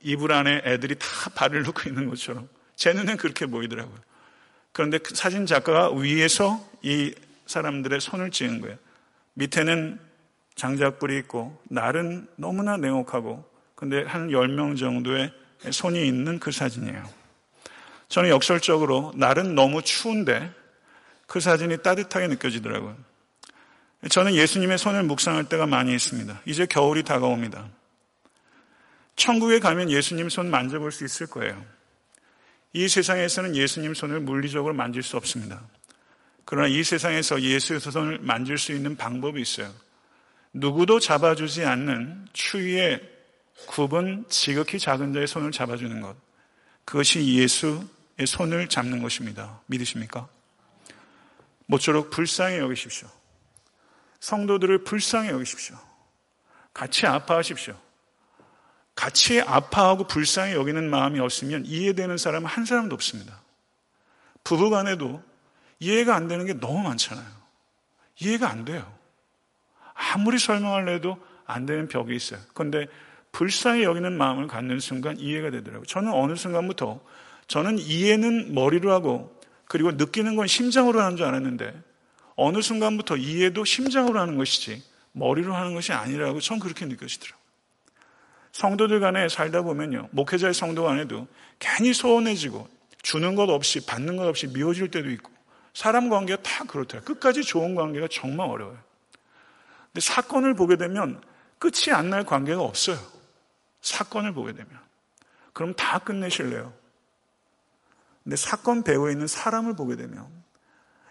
이불 0.00 0.30
안에 0.30 0.62
애들이 0.64 0.94
다 0.96 1.08
발을 1.34 1.64
놓고 1.64 1.88
있는 1.88 2.08
것처럼 2.08 2.48
제 2.76 2.92
눈엔 2.92 3.16
그렇게 3.16 3.46
보이더라고요. 3.46 3.98
그런데 4.70 4.98
그 4.98 5.16
사진 5.16 5.44
작가가 5.44 5.90
위에서 5.90 6.64
이 6.82 7.12
사람들의 7.50 8.00
손을 8.00 8.30
찍은 8.30 8.60
거예요. 8.60 8.76
밑에는 9.34 9.98
장작불이 10.54 11.18
있고 11.18 11.60
날은 11.64 12.28
너무나 12.36 12.76
냉혹하고 12.76 13.44
근데 13.74 14.04
한 14.04 14.28
10명 14.28 14.78
정도의 14.78 15.32
손이 15.70 16.06
있는 16.06 16.38
그 16.38 16.52
사진이에요. 16.52 17.02
저는 18.08 18.30
역설적으로 18.30 19.12
날은 19.16 19.54
너무 19.54 19.82
추운데 19.82 20.52
그 21.26 21.40
사진이 21.40 21.82
따뜻하게 21.82 22.28
느껴지더라고요. 22.28 22.96
저는 24.10 24.34
예수님의 24.34 24.78
손을 24.78 25.02
묵상할 25.04 25.44
때가 25.48 25.66
많이 25.66 25.94
있습니다. 25.94 26.42
이제 26.46 26.66
겨울이 26.66 27.02
다가옵니다. 27.02 27.68
천국에 29.16 29.60
가면 29.60 29.90
예수님 29.90 30.28
손 30.28 30.50
만져볼 30.50 30.92
수 30.92 31.04
있을 31.04 31.26
거예요. 31.26 31.62
이 32.72 32.88
세상에서는 32.88 33.56
예수님 33.56 33.94
손을 33.94 34.20
물리적으로 34.20 34.72
만질 34.74 35.02
수 35.02 35.16
없습니다. 35.16 35.62
그러나 36.44 36.68
이 36.68 36.82
세상에서 36.82 37.42
예수의 37.42 37.80
손을 37.80 38.18
만질 38.20 38.58
수 38.58 38.72
있는 38.72 38.96
방법이 38.96 39.40
있어요. 39.40 39.72
누구도 40.52 40.98
잡아주지 40.98 41.64
않는 41.64 42.28
추위에 42.32 43.00
굽은 43.66 44.26
지극히 44.28 44.78
작은 44.78 45.12
자의 45.12 45.26
손을 45.26 45.52
잡아주는 45.52 46.00
것. 46.00 46.16
그것이 46.84 47.24
예수의 47.38 48.26
손을 48.26 48.68
잡는 48.68 49.02
것입니다. 49.02 49.60
믿으십니까? 49.66 50.28
모쪼록 51.66 52.10
불쌍히 52.10 52.58
여기십시오. 52.58 53.08
성도들을 54.18 54.84
불쌍히 54.84 55.28
여기십시오. 55.30 55.76
같이 56.74 57.06
아파하십시오. 57.06 57.78
같이 58.94 59.40
아파하고 59.40 60.06
불쌍히 60.06 60.54
여기는 60.54 60.90
마음이 60.90 61.20
없으면 61.20 61.64
이해되는 61.64 62.18
사람은 62.18 62.48
한 62.48 62.64
사람도 62.64 62.94
없습니다. 62.94 63.40
부부 64.44 64.70
간에도 64.70 65.22
이해가 65.80 66.14
안 66.14 66.28
되는 66.28 66.46
게 66.46 66.54
너무 66.54 66.82
많잖아요. 66.82 67.26
이해가 68.20 68.48
안 68.48 68.64
돼요. 68.64 68.90
아무리 69.94 70.38
설명하려 70.38 70.92
해도 70.92 71.18
안 71.46 71.66
되는 71.66 71.88
벽이 71.88 72.14
있어요. 72.14 72.40
그런데 72.54 72.86
불쌍히 73.32 73.82
여기는 73.82 74.16
마음을 74.16 74.46
갖는 74.46 74.80
순간 74.80 75.18
이해가 75.18 75.50
되더라고요. 75.50 75.86
저는 75.86 76.12
어느 76.12 76.34
순간부터 76.36 77.00
저는 77.48 77.78
이해는 77.78 78.54
머리로 78.54 78.92
하고 78.92 79.36
그리고 79.66 79.92
느끼는 79.92 80.36
건 80.36 80.46
심장으로 80.46 81.00
하는 81.00 81.16
줄 81.16 81.26
알았는데 81.26 81.74
어느 82.36 82.62
순간부터 82.62 83.16
이해도 83.16 83.64
심장으로 83.64 84.20
하는 84.20 84.36
것이지 84.36 84.82
머리로 85.12 85.54
하는 85.54 85.74
것이 85.74 85.92
아니라고 85.92 86.40
전 86.40 86.58
그렇게 86.58 86.86
느껴지더라고요. 86.86 87.40
성도들 88.52 89.00
간에 89.00 89.28
살다 89.28 89.62
보면요. 89.62 90.08
목회자의 90.12 90.54
성도 90.54 90.84
간에도 90.84 91.28
괜히 91.58 91.92
소원해지고 91.92 92.68
주는 93.02 93.34
것 93.34 93.48
없이 93.48 93.84
받는 93.86 94.16
것 94.16 94.26
없이 94.26 94.48
미워질 94.48 94.90
때도 94.90 95.10
있고 95.10 95.30
사람 95.72 96.08
관계가 96.08 96.42
다 96.42 96.64
그렇더라고요. 96.64 97.04
끝까지 97.14 97.42
좋은 97.42 97.74
관계가 97.74 98.08
정말 98.10 98.48
어려워요. 98.48 98.78
근데 99.92 100.00
사건을 100.00 100.54
보게 100.54 100.76
되면 100.76 101.20
끝이 101.58 101.92
안 101.92 102.10
날 102.10 102.24
관계가 102.24 102.62
없어요. 102.62 102.98
사건을 103.80 104.32
보게 104.32 104.52
되면. 104.52 104.70
그럼 105.52 105.74
다 105.74 105.98
끝내실래요? 105.98 106.72
근데 108.24 108.36
사건 108.36 108.82
배후에 108.82 109.12
있는 109.12 109.26
사람을 109.26 109.74
보게 109.76 109.96
되면 109.96 110.28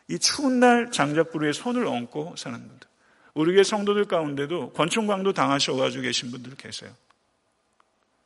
이 0.08 0.18
추운 0.18 0.60
날 0.60 0.92
장작불 0.92 1.46
에 1.46 1.54
손을 1.54 1.86
얹고 1.86 2.36
사는 2.38 2.58
분들. 2.60 2.88
우리 3.36 3.58
의 3.58 3.64
성도들 3.64 4.06
가운데도 4.06 4.74
권총광도 4.74 5.34
당하셔가지고 5.34 6.04
계신 6.04 6.32
분들 6.32 6.56
계세요. 6.56 6.92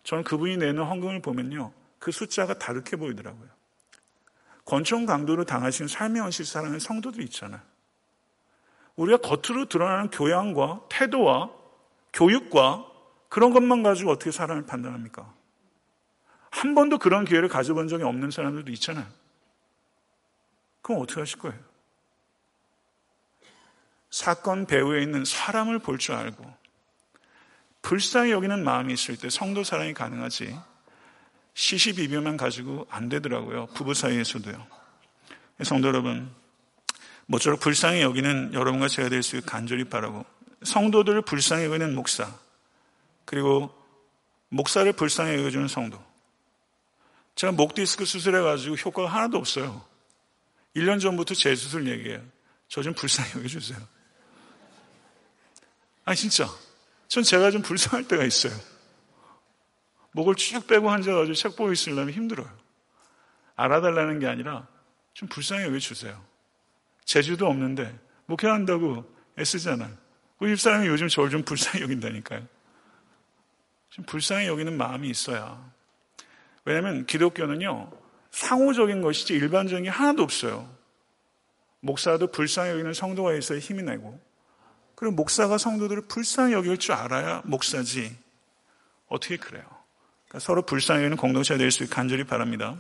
저는 0.04 0.24
그분이 0.24 0.58
내는 0.58 0.84
헌금을 0.84 1.22
보면요. 1.22 1.72
그 2.00 2.12
숫자가 2.12 2.58
다르게 2.58 2.96
보이더라고요. 2.96 3.50
권총 4.66 5.06
강도로 5.06 5.44
당하신 5.46 5.88
삶의 5.88 6.22
현실 6.22 6.46
사랑의 6.46 6.80
성도들 6.80 7.22
있잖아요. 7.24 7.62
우리가 8.96 9.18
겉으로 9.18 9.66
드러나는 9.66 10.10
교양과 10.10 10.84
태도와 10.90 11.52
교육과 12.14 12.86
그런 13.30 13.52
것만 13.52 13.82
가지고 13.84 14.12
어떻게 14.12 14.32
사람을 14.32 14.66
판단합니까? 14.66 15.34
한 16.52 16.76
번도 16.76 17.00
그런 17.00 17.26
기회를 17.26 17.50
가져본 17.50 17.88
적이 17.88 18.04
없는 18.04 18.30
사람들도 18.30 18.72
있잖아요. 18.74 19.08
그럼 20.84 21.02
어떻게 21.02 21.20
하실 21.20 21.40
거예요? 21.40 21.58
사건 24.12 24.68
배후에 24.68 25.02
있는 25.02 25.26
사람을 25.26 25.80
볼 25.80 25.98
줄 25.98 26.14
알고 26.14 26.64
불쌍히 27.82 28.32
여기는 28.32 28.64
마음이 28.64 28.94
있을 28.94 29.18
때 29.18 29.30
성도 29.30 29.64
사랑이 29.64 29.94
가능하지 29.94 30.58
시시비비만 31.54 32.38
가지고 32.38 32.88
안 32.90 33.10
되더라고요. 33.10 33.68
부부 33.68 33.94
사이에서도요. 33.94 34.66
성도 35.64 35.88
여러분, 35.88 36.32
모쪼록 37.28 37.60
불쌍히 37.60 38.02
여기는 38.02 38.54
여러분과 38.54 38.88
제가 38.88 39.10
될 39.10 39.24
수 39.24 39.38
있게 39.38 39.46
간절히 39.46 39.84
바라고 39.86 40.26
성도들을 40.64 41.22
불쌍히 41.24 41.66
여기는 41.66 41.96
목사 41.96 42.34
그리고 43.26 43.74
목사를 44.50 44.92
불쌍히 44.94 45.38
여겨주는 45.40 45.68
성도 45.68 46.04
제가 47.36 47.54
목 47.54 47.74
디스크 47.76 48.06
수술해가지고 48.06 48.76
효과가 48.76 49.10
하나도 49.12 49.38
없어요. 49.38 49.84
1년 50.76 51.00
전부터 51.02 51.34
재수술 51.34 51.88
얘기해요. 51.88 52.22
저 52.68 52.82
좀 52.82 52.94
불쌍히 52.94 53.32
여겨주세요. 53.38 53.80
아니 56.06 56.18
진짜 56.18 56.50
전 57.08 57.24
제가 57.24 57.52
좀 57.52 57.62
불쌍할 57.62 58.08
때가 58.08 58.24
있어요. 58.26 58.54
목을 60.14 60.36
쭉 60.36 60.66
빼고 60.68 60.90
앉아가지고 60.90 61.34
책 61.34 61.56
보고 61.56 61.72
있으려면 61.72 62.12
힘들어요. 62.12 62.50
알아달라는 63.56 64.20
게 64.20 64.28
아니라 64.28 64.68
좀 65.14 65.28
불쌍히 65.30 65.66
여겨주세요. 65.66 66.20
재주도 67.06 67.48
없는데 67.48 68.00
목회한다고 68.26 69.04
애쓰잖아요. 69.38 69.96
우리 70.40 70.56
집사람이 70.56 70.88
요즘 70.88 71.08
저를 71.08 71.30
좀 71.30 71.44
불쌍히 71.44 71.84
여긴다니까요. 71.84 72.48
좀 73.90 74.06
불쌍히 74.06 74.48
여기는 74.48 74.76
마음이 74.76 75.10
있어야. 75.10 75.72
왜냐하면 76.66 77.06
기독교는요 77.06 77.92
상호적인 78.32 79.02
것이지 79.02 79.34
일반적인 79.34 79.84
게 79.84 79.90
하나도 79.90 80.24
없어요. 80.24 80.74
목사도 81.82 82.28
불쌍히 82.28 82.72
여기는 82.72 82.94
성도가 82.94 83.34
있어야 83.36 83.60
힘이 83.60 83.84
나고 83.84 84.20
그리고 84.96 85.16
목사가 85.16 85.58
성도들을 85.58 86.08
불쌍히 86.08 86.54
여길 86.54 86.78
줄 86.78 86.94
알아야 86.94 87.42
목사지. 87.46 88.16
어떻게 89.08 89.38
그래요? 89.38 89.73
그러니까 90.34 90.40
서로 90.40 90.64
불쌍히 90.64 91.02
여기는 91.02 91.18
공동체가 91.18 91.58
될 91.60 91.72
수 91.72 91.84
있게 91.84 91.94
간절히 91.94 92.24
바랍니다. 92.24 92.76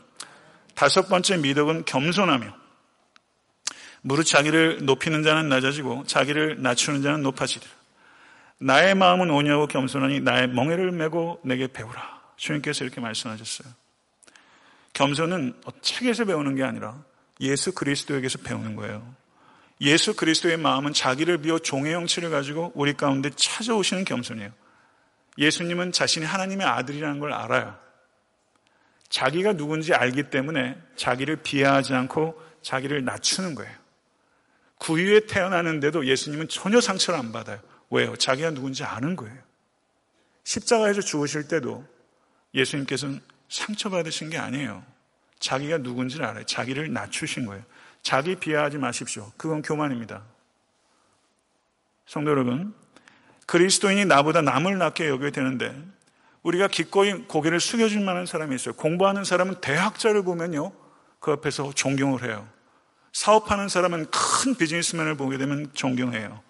다섯 0.73 1.07
번째 1.07 1.37
미덕은 1.37 1.85
겸손하며 1.85 2.51
무릇 4.01 4.23
자기를 4.25 4.85
높이는 4.85 5.23
자는 5.23 5.49
낮아지고 5.49 6.03
자기를 6.07 6.61
낮추는 6.61 7.03
자는 7.03 7.21
높아지리라. 7.21 7.71
나의 8.57 8.95
마음은 8.95 9.29
오냐고 9.29 9.67
겸손하니 9.67 10.21
나의 10.21 10.49
멍에를 10.49 10.91
메고 10.91 11.39
내게 11.43 11.67
배우라. 11.67 12.21
주님께서 12.37 12.83
이렇게 12.83 12.99
말씀하셨어요. 12.99 13.71
겸손은 14.93 15.53
책에서 15.81 16.25
배우는 16.25 16.55
게 16.55 16.63
아니라 16.63 17.03
예수 17.39 17.73
그리스도에게서 17.73 18.39
배우는 18.39 18.75
거예요. 18.75 19.15
예수 19.81 20.15
그리스도의 20.15 20.57
마음은 20.57 20.93
자기를 20.93 21.39
비워 21.39 21.59
종의 21.59 21.93
형체를 21.93 22.29
가지고 22.29 22.71
우리 22.73 22.93
가운데 22.93 23.29
찾아오시는 23.29 24.05
겸손이에요. 24.05 24.51
예수님은 25.38 25.91
자신이 25.91 26.26
하나님의 26.26 26.65
아들이라는 26.65 27.19
걸 27.19 27.34
알아요. 27.34 27.78
자기가 29.10 29.54
누군지 29.54 29.93
알기 29.93 30.30
때문에 30.30 30.78
자기를 30.96 31.38
비하하지 31.38 31.93
않고 31.93 32.41
자기를 32.62 33.04
낮추는 33.06 33.56
거예요. 33.56 33.71
구유에 34.79 35.27
태어나는데도 35.27 36.08
예수님은 36.08 36.50
전혀 36.50 36.81
상처를 36.81 37.19
안 37.19 37.31
받아요. 37.31 37.60
왜요? 37.90 38.15
자기가 38.15 38.52
누군지 38.52 38.84
아는 38.84 39.15
거예요. 39.15 39.38
십자가에서 40.44 41.02
죽으실 41.02 41.48
때도 41.48 41.88
예수님께서는 42.54 43.21
상처받으신 43.50 44.29
게 44.29 44.38
아니에요. 44.38 44.84
자기가 45.40 45.77
누군지를 45.79 46.25
알아요. 46.25 46.46
자기를 46.46 46.92
낮추신 46.92 47.46
거예요. 47.46 47.63
자기 48.02 48.36
비하하지 48.36 48.77
마십시오. 48.77 49.31
그건 49.38 49.62
교만입니다. 49.62 50.23
성도 52.06 52.31
여러분, 52.31 52.73
그리스도인이 53.46 54.06
나보다 54.06 54.41
남을 54.41 54.77
낮게 54.77 55.08
여겨야 55.10 55.31
되는데 55.31 55.75
우리가 56.44 56.67
기꺼이 56.67 57.13
고개를 57.27 57.60
숙여줄 57.60 58.02
만한 58.02 58.25
사람이 58.25 58.56
있어요. 58.56 58.73
공부하는 58.75 59.23
사람은 59.23 59.62
대학자를 59.62 60.23
보면요. 60.23 60.71
그 61.19 61.31
앞에서 61.31 61.71
존경을 61.73 62.23
해요. 62.23 62.48
사업하는 63.13 63.69
사람은 63.69 64.08
큰 64.12 64.56
비즈니스맨을 64.56 65.15
보게 65.15 65.37
되면 65.37 65.69
존경해요. 65.73 66.41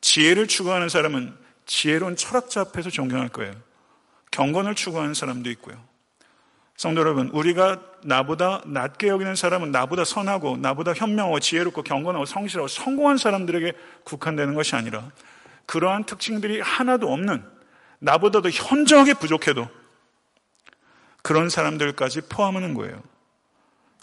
지혜를 0.00 0.48
추구하는 0.48 0.88
사람은 0.88 1.36
지혜로운 1.66 2.16
철학자 2.16 2.62
앞에서 2.62 2.90
존경할 2.90 3.28
거예요. 3.28 3.52
경건을 4.30 4.74
추구하는 4.74 5.14
사람도 5.14 5.50
있고요. 5.50 5.76
성도 6.76 7.02
여러분, 7.02 7.28
우리가 7.28 7.78
나보다 8.04 8.62
낮게 8.64 9.08
여기는 9.08 9.34
사람은 9.36 9.70
나보다 9.70 10.04
선하고 10.04 10.56
나보다 10.56 10.94
현명하고 10.94 11.38
지혜롭고 11.38 11.82
경건하고 11.82 12.24
성실하고 12.24 12.68
성공한 12.68 13.18
사람들에게 13.18 13.72
국한되는 14.04 14.54
것이 14.54 14.74
아니라 14.74 15.10
그러한 15.66 16.04
특징들이 16.04 16.60
하나도 16.60 17.12
없는 17.12 17.44
나보다도 18.00 18.50
현저하게 18.50 19.14
부족해도 19.14 19.68
그런 21.22 21.48
사람들까지 21.48 22.22
포함하는 22.22 22.74
거예요. 22.74 23.02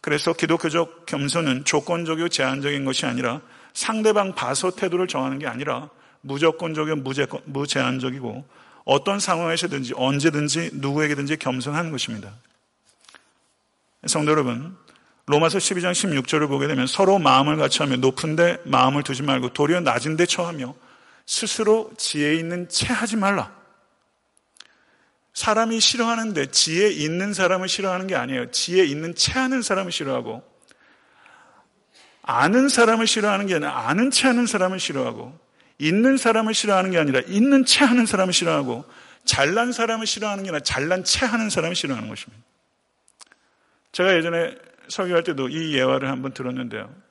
그래서 0.02 0.34
기독교적 0.34 1.06
겸손은 1.06 1.66
조건적이고 1.66 2.30
제한적인 2.30 2.86
것이 2.86 3.06
아니라 3.06 3.42
상대방 3.74 4.36
봐서 4.36 4.72
태도를 4.72 5.08
정하는 5.08 5.40
게 5.40 5.48
아니라 5.48 5.90
무조건적이고 6.22 7.04
무제한적이고 7.46 8.46
어떤 8.86 9.20
상황에서든지 9.20 9.94
언제든지 9.96 10.72
누구에게든지 10.76 11.38
겸손하는 11.38 11.92
것입니다. 11.92 12.32
성도 14.06 14.32
여러분, 14.32 14.78
로마서 15.26 15.58
12장 15.58 15.92
16절을 15.92 16.48
보게 16.48 16.68
되면 16.68 16.88
서로 16.88 17.20
마음을 17.20 17.58
같이 17.58 17.80
하며 17.80 17.98
높은데 17.98 18.60
마음을 18.64 19.04
두지 19.04 19.24
말고 19.24 19.50
도리어 19.50 19.82
낮은데 19.82 20.26
처하며 20.26 20.74
스스로 21.28 21.92
지혜 21.98 22.36
있는 22.36 22.68
채 22.70 22.92
하지 22.92 23.18
말라. 23.18 23.56
사람이 25.34 25.80
싫어하는데 25.80 26.48
지혜 26.48 26.90
있는 26.90 27.34
사람을 27.34 27.68
싫어하는 27.68 28.08
게 28.08 28.16
아니에요. 28.16 28.50
지혜 28.50 28.84
있는 28.86 29.14
채 29.14 29.34
하는 29.34 29.62
사람을 29.62 29.92
싫어하고 29.92 30.42
아는 32.24 32.70
사람을 32.70 33.06
싫어하는 33.06 33.46
게 33.46 33.56
아니라 33.56 33.88
아는 33.88 34.10
채 34.10 34.28
하는 34.28 34.48
사람을 34.48 34.80
싫어하고 34.80 35.38
있는 35.78 36.18
사람을 36.18 36.56
싫어하는 36.56 36.92
게 36.92 36.98
아니라 36.98 37.22
있는 37.28 37.66
채 37.66 37.86
하는 37.86 38.06
사람을 38.06 38.34
싫어하고 38.34 38.86
잘난 39.26 39.72
사람을 39.72 40.08
싫어하는 40.08 40.44
게 40.44 40.50
아니라 40.50 40.64
잘난 40.64 41.04
채 41.04 41.26
하는 41.26 41.50
사람을 41.50 41.76
싫어하는 41.76 42.10
것입니다. 42.10 42.44
제가 43.92 44.16
예전에 44.16 44.56
설교할 44.88 45.24
때도 45.24 45.50
이 45.50 45.76
예화를 45.76 46.10
한번 46.10 46.34
들었는데요. 46.34 47.07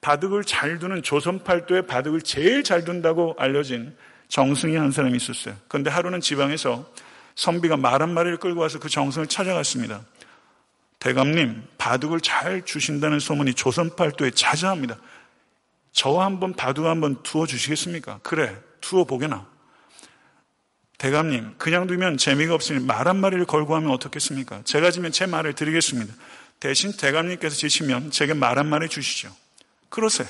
바둑을 0.00 0.44
잘 0.44 0.78
두는 0.78 1.02
조선팔도에 1.02 1.82
바둑을 1.82 2.22
제일 2.22 2.62
잘 2.64 2.84
둔다고 2.84 3.36
알려진 3.38 3.96
정승이 4.28 4.76
한 4.76 4.90
사람이 4.92 5.16
있었어요. 5.16 5.56
그런데 5.68 5.90
하루는 5.90 6.20
지방에서 6.20 6.90
선비가 7.34 7.76
말 7.76 8.00
한 8.02 8.12
마리를 8.14 8.38
끌고 8.38 8.60
와서 8.60 8.78
그 8.78 8.88
정승을 8.88 9.26
찾아갔습니다. 9.26 10.02
대감님, 11.00 11.62
바둑을 11.78 12.20
잘 12.20 12.64
주신다는 12.64 13.20
소문이 13.20 13.54
조선팔도에 13.54 14.32
자자합니다. 14.32 14.98
저 15.92 16.18
한번 16.20 16.52
바둑 16.54 16.86
한번 16.86 17.22
두어 17.22 17.46
주시겠습니까? 17.46 18.20
그래, 18.22 18.56
두어 18.80 19.04
보게나. 19.04 19.46
대감님, 20.98 21.54
그냥 21.56 21.86
두면 21.86 22.18
재미가 22.18 22.54
없으니 22.54 22.84
말 22.84 23.06
한 23.08 23.16
마리를 23.16 23.44
걸고 23.46 23.74
하면 23.76 23.90
어떻겠습니까? 23.90 24.62
제가 24.64 24.90
지면 24.90 25.12
제 25.12 25.24
말을 25.26 25.54
드리겠습니다. 25.54 26.12
대신 26.60 26.92
대감님께서 26.92 27.56
지시면 27.56 28.10
제게 28.10 28.34
말 28.34 28.58
한 28.58 28.66
마리 28.68 28.88
주시죠. 28.88 29.34
그러세요. 29.90 30.28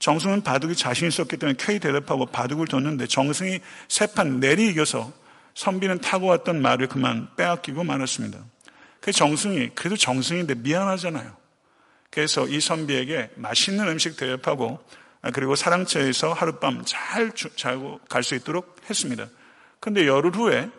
정승은 0.00 0.42
바둑이 0.42 0.74
자신 0.74 1.08
있었기 1.08 1.36
때문에 1.36 1.56
쾌히 1.58 1.78
대답하고 1.78 2.26
바둑을 2.26 2.66
뒀는데 2.66 3.06
정승이 3.06 3.60
세 3.88 4.06
판 4.14 4.40
내리 4.40 4.68
이겨서 4.68 5.12
선비는 5.54 6.00
타고 6.00 6.26
왔던 6.26 6.60
말을 6.62 6.88
그만 6.88 7.28
빼앗기고 7.36 7.84
말았습니다. 7.84 8.38
그 9.00 9.12
정승이 9.12 9.70
그래도 9.74 9.96
정승인데 9.96 10.54
미안하잖아요. 10.56 11.36
그래서 12.10 12.48
이 12.48 12.60
선비에게 12.60 13.30
맛있는 13.36 13.86
음식 13.88 14.16
대접하고 14.16 14.82
그리고 15.34 15.54
사랑채에서 15.54 16.32
하룻밤 16.32 16.84
잘 16.86 17.32
자고 17.56 18.00
갈 18.08 18.22
수 18.22 18.34
있도록 18.34 18.76
했습니다. 18.88 19.26
근데 19.80 20.06
열흘 20.06 20.34
후에 20.34 20.70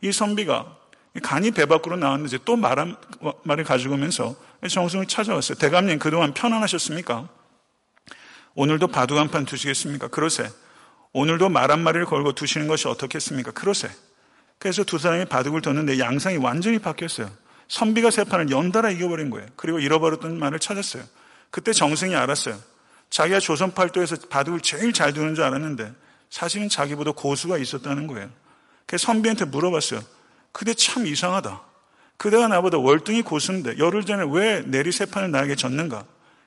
이 0.00 0.10
선비가 0.10 0.76
간이 1.22 1.50
배 1.50 1.66
밖으로 1.66 1.96
나왔는데 1.96 2.38
또 2.44 2.56
말, 2.56 2.96
말을 3.42 3.64
가지고 3.64 3.94
오면서 3.94 4.34
정승을 4.66 5.06
찾아왔어요. 5.06 5.58
대감님 5.58 5.98
그동안 5.98 6.32
편안하셨습니까? 6.32 7.28
오늘도 8.54 8.88
바둑 8.88 9.18
한 9.18 9.28
판 9.28 9.44
두시겠습니까? 9.44 10.08
그러세. 10.08 10.50
오늘도 11.12 11.48
말 11.48 11.70
한 11.70 11.80
마리를 11.82 12.06
걸고 12.06 12.32
두시는 12.32 12.68
것이 12.68 12.88
어떻겠습니까? 12.88 13.52
그러세. 13.52 13.90
그래서 14.58 14.84
두 14.84 14.98
사람이 14.98 15.26
바둑을 15.26 15.62
뒀는데 15.62 15.98
양상이 15.98 16.36
완전히 16.36 16.78
바뀌었어요. 16.78 17.30
선비가 17.68 18.10
세 18.10 18.24
판을 18.24 18.50
연달아 18.50 18.90
이겨버린 18.90 19.30
거예요. 19.30 19.46
그리고 19.56 19.78
잃어버렸던 19.78 20.38
말을 20.38 20.58
찾았어요. 20.58 21.02
그때 21.50 21.72
정승이 21.72 22.14
알았어요. 22.14 22.58
자기가 23.10 23.40
조선 23.40 23.72
팔도에서 23.72 24.16
바둑을 24.28 24.60
제일 24.60 24.92
잘 24.92 25.12
두는 25.12 25.34
줄 25.34 25.44
알았는데 25.44 25.92
사실은 26.30 26.68
자기보다 26.68 27.12
고수가 27.12 27.58
있었다는 27.58 28.06
거예요. 28.06 28.28
그래서 28.86 29.06
선비한테 29.06 29.46
물어봤어요. 29.46 30.00
그대 30.52 30.74
참 30.74 31.06
이상하다. 31.06 31.60
그대가 32.16 32.48
나보다 32.48 32.78
월등히 32.78 33.22
고수인데 33.22 33.78
열흘 33.78 34.04
전에 34.04 34.24
왜 34.30 34.62
내리 34.66 34.92
세 34.92 35.06
판을 35.06 35.30
나에게 35.30 35.56
졌는가? 35.56 36.04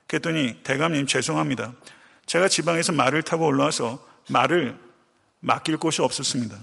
그랬더니 0.08 0.60
대감님 0.64 1.08
죄송합니다. 1.08 1.74
제가 2.26 2.47
지방에서 2.47 2.93
말을 2.93 3.24
타고 3.24 3.45
올라와서 3.45 4.05
말을 4.30 4.78
맡길 5.39 5.78
곳이 5.78 6.01
없었습니다. 6.01 6.57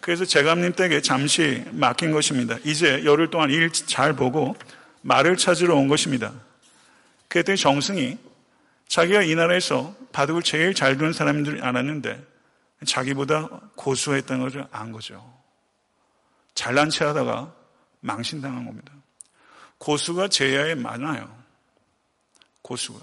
그래서 0.00 0.24
제감님 0.24 0.74
댁에 0.74 1.02
잠시 1.02 1.64
맡긴 1.72 2.12
것입니다. 2.12 2.56
이제 2.64 3.04
열흘 3.04 3.28
동안 3.30 3.50
일 3.50 3.70
잘 3.72 4.14
보고 4.14 4.56
말을 5.02 5.36
찾으러 5.36 5.74
온 5.74 5.88
것입니다. 5.88 6.32
그랬더니 7.28 7.58
정승이 7.58 8.16
자기가 8.88 9.22
이 9.22 9.34
나라에서 9.34 9.94
바둑을 10.12 10.42
제일 10.42 10.74
잘 10.74 10.96
두는 10.96 11.12
사람들이 11.12 11.60
알았는데 11.60 12.24
자기보다 12.86 13.48
고수했다는 13.74 14.44
것을 14.44 14.66
안 14.70 14.92
거죠. 14.92 15.34
잘난 16.54 16.88
체 16.88 17.04
하다가 17.04 17.52
망신당한 18.00 18.64
겁니다. 18.64 18.92
고수가 19.78 20.28
제야에 20.28 20.74
많아요. 20.76 21.45
고수가. 22.66 22.98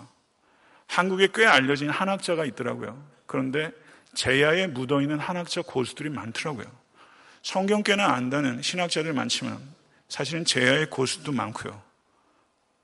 한국에 0.88 1.30
꽤 1.34 1.46
알려진 1.46 1.90
한학자가 1.90 2.44
있더라고요. 2.46 3.02
그런데 3.26 3.72
제야에 4.14 4.68
묻어있는 4.68 5.20
한학자 5.20 5.62
고수들이 5.62 6.10
많더라고요. 6.10 6.66
성경 7.42 7.82
꽤나 7.82 8.14
안다는 8.14 8.62
신학자들 8.62 9.14
많지만 9.14 9.58
사실은 10.10 10.44
제야의 10.44 10.90
고수도 10.90 11.32
많고요. 11.32 11.82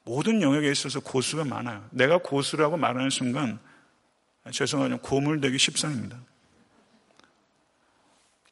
모든 0.06 0.42
영역에 0.42 0.72
있어서 0.72 1.02
고수가 1.02 1.44
많아요. 1.44 1.86
내가 1.92 2.18
고수라고 2.18 2.78
말하는 2.78 3.10
순간 3.10 3.60
죄송하지만 4.50 5.00
고물되기 5.02 5.58
십상입니다. 5.58 6.18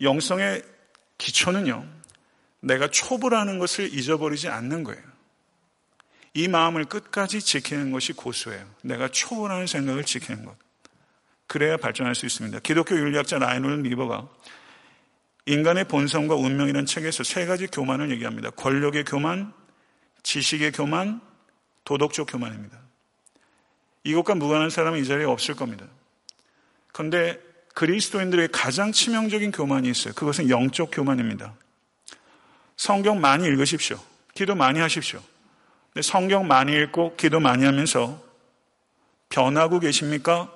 영성의 0.01 0.63
기초는요, 1.17 1.83
내가 2.59 2.91
초보라는 2.91 3.57
것을 3.57 3.91
잊어버리지 3.91 4.49
않는 4.49 4.83
거예요. 4.83 5.06
이 6.37 6.47
마음을 6.47 6.85
끝까지 6.85 7.41
지키는 7.41 7.91
것이 7.91 8.13
고수예요. 8.13 8.63
내가 8.83 9.07
초보라는 9.07 9.65
생각을 9.65 10.03
지키는 10.03 10.45
것. 10.45 10.55
그래야 11.47 11.77
발전할 11.77 12.13
수 12.13 12.27
있습니다. 12.27 12.59
기독교 12.59 12.95
윤리학자 12.95 13.39
라이놀 13.39 13.81
리버가 13.81 14.27
인간의 15.47 15.85
본성과 15.85 16.35
운명이라는 16.35 16.85
책에서 16.85 17.23
세 17.23 17.47
가지 17.47 17.65
교만을 17.65 18.11
얘기합니다. 18.11 18.51
권력의 18.51 19.05
교만, 19.05 19.51
지식의 20.21 20.73
교만, 20.73 21.21
도덕적 21.85 22.27
교만입니다. 22.29 22.77
이것과 24.03 24.35
무관한 24.35 24.69
사람은 24.69 24.99
이 24.99 25.05
자리에 25.05 25.25
없을 25.25 25.55
겁니다. 25.55 25.87
그런데 26.93 27.41
그리스도인들의 27.73 28.49
가장 28.51 28.91
치명적인 28.91 29.51
교만이 29.51 29.89
있어요. 29.89 30.13
그것은 30.13 30.51
영적 30.51 30.91
교만입니다. 30.91 31.55
성경 32.75 33.19
많이 33.19 33.47
읽으십시오. 33.47 33.99
기도 34.35 34.53
많이 34.53 34.79
하십시오. 34.79 35.19
근데 35.97 36.05
성경 36.07 36.45
많이 36.45 36.79
읽고 36.79 37.15
기도 37.15 37.39
많이 37.39 37.65
하면서 37.65 38.23
변하고 39.29 39.79
계십니까? 39.79 40.53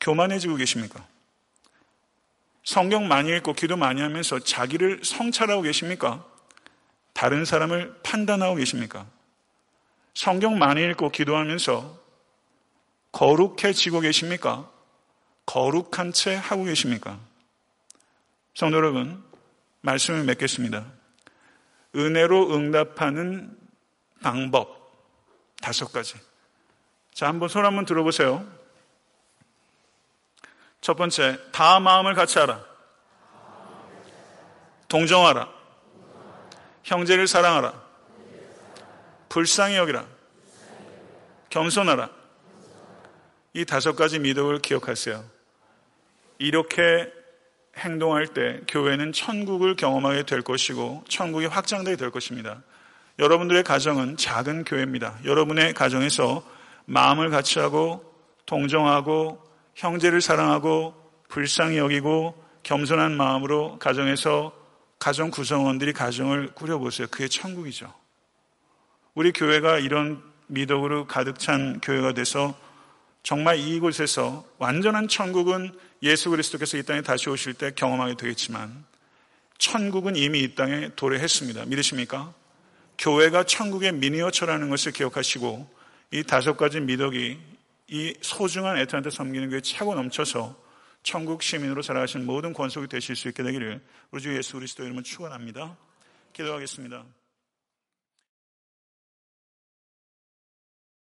교만해지고 0.00 0.56
계십니까? 0.56 1.06
성경 2.64 3.06
많이 3.06 3.30
읽고 3.36 3.52
기도 3.52 3.76
많이 3.76 4.00
하면서 4.00 4.40
자기를 4.40 5.02
성찰하고 5.04 5.62
계십니까? 5.62 6.26
다른 7.12 7.44
사람을 7.44 8.00
판단하고 8.02 8.56
계십니까? 8.56 9.06
성경 10.14 10.58
많이 10.58 10.82
읽고 10.82 11.10
기도하면서 11.10 12.00
거룩해지고 13.12 14.00
계십니까? 14.00 14.68
거룩한 15.46 16.12
채 16.12 16.34
하고 16.34 16.64
계십니까? 16.64 17.20
성도 18.54 18.78
여러분, 18.78 19.22
말씀을 19.82 20.24
맺겠습니다. 20.24 20.86
은혜로 21.94 22.52
응답하는 22.52 23.59
방법 24.22 24.80
다섯 25.60 25.92
가지. 25.92 26.14
자, 27.12 27.26
한번 27.26 27.48
손 27.48 27.64
한번 27.64 27.84
들어보세요. 27.84 28.46
첫 30.80 30.94
번째, 30.94 31.38
다 31.52 31.80
마음을 31.80 32.14
같이 32.14 32.38
하라. 32.38 32.64
동정하라. 34.88 35.48
형제를 36.82 37.26
사랑하라. 37.28 37.80
불쌍히 39.28 39.76
여기라. 39.76 40.06
겸손하라. 41.50 42.10
이 43.52 43.64
다섯 43.64 43.94
가지 43.94 44.18
미덕을 44.18 44.60
기억하세요. 44.60 45.24
이렇게 46.38 47.12
행동할 47.76 48.28
때 48.28 48.60
교회는 48.66 49.12
천국을 49.12 49.76
경험하게 49.76 50.24
될 50.24 50.42
것이고 50.42 51.04
천국이 51.08 51.46
확장되게 51.46 51.96
될 51.96 52.10
것입니다. 52.10 52.62
여러분들의 53.20 53.64
가정은 53.64 54.16
작은 54.16 54.64
교회입니다. 54.64 55.18
여러분의 55.26 55.74
가정에서 55.74 56.42
마음을 56.86 57.28
같이 57.28 57.58
하고 57.58 58.02
동정하고 58.46 59.38
형제를 59.74 60.22
사랑하고 60.22 60.94
불쌍히 61.28 61.76
여기고 61.76 62.34
겸손한 62.62 63.14
마음으로 63.14 63.78
가정에서 63.78 64.52
가정 64.98 65.30
구성원들이 65.30 65.92
가정을 65.92 66.54
꾸려보세요. 66.54 67.08
그게 67.10 67.28
천국이죠. 67.28 67.92
우리 69.14 69.32
교회가 69.32 69.78
이런 69.78 70.22
미덕으로 70.46 71.06
가득 71.06 71.38
찬 71.38 71.78
교회가 71.82 72.14
돼서 72.14 72.58
정말 73.22 73.58
이곳에서 73.58 74.46
완전한 74.56 75.08
천국은 75.08 75.72
예수 76.02 76.30
그리스도께서 76.30 76.78
이 76.78 76.84
땅에 76.84 77.02
다시 77.02 77.28
오실 77.28 77.52
때 77.52 77.70
경험하게 77.72 78.14
되겠지만 78.14 78.82
천국은 79.58 80.16
이미 80.16 80.40
이 80.40 80.54
땅에 80.54 80.88
도래했습니다. 80.96 81.66
믿으십니까? 81.66 82.39
교회가 83.00 83.44
천국의 83.44 83.92
미니어처라는 83.92 84.68
것을 84.68 84.92
기억하시고 84.92 85.66
이 86.12 86.22
다섯 86.22 86.56
가지 86.56 86.80
미덕이 86.80 87.38
이 87.88 88.14
소중한 88.20 88.76
애틀란타 88.76 89.08
섬기는 89.08 89.48
교회 89.48 89.60
차고 89.60 89.94
넘쳐서 89.94 90.54
천국 91.02 91.42
시민으로 91.42 91.80
살아가신 91.80 92.26
모든 92.26 92.52
권속이 92.52 92.88
되실 92.88 93.16
수 93.16 93.28
있게 93.28 93.42
되기를 93.42 93.80
우리 94.10 94.20
주 94.22 94.36
예수 94.36 94.52
그리스도 94.52 94.84
이름은 94.84 95.02
축원합니다. 95.02 95.76
기도하겠습니다. 96.34 97.04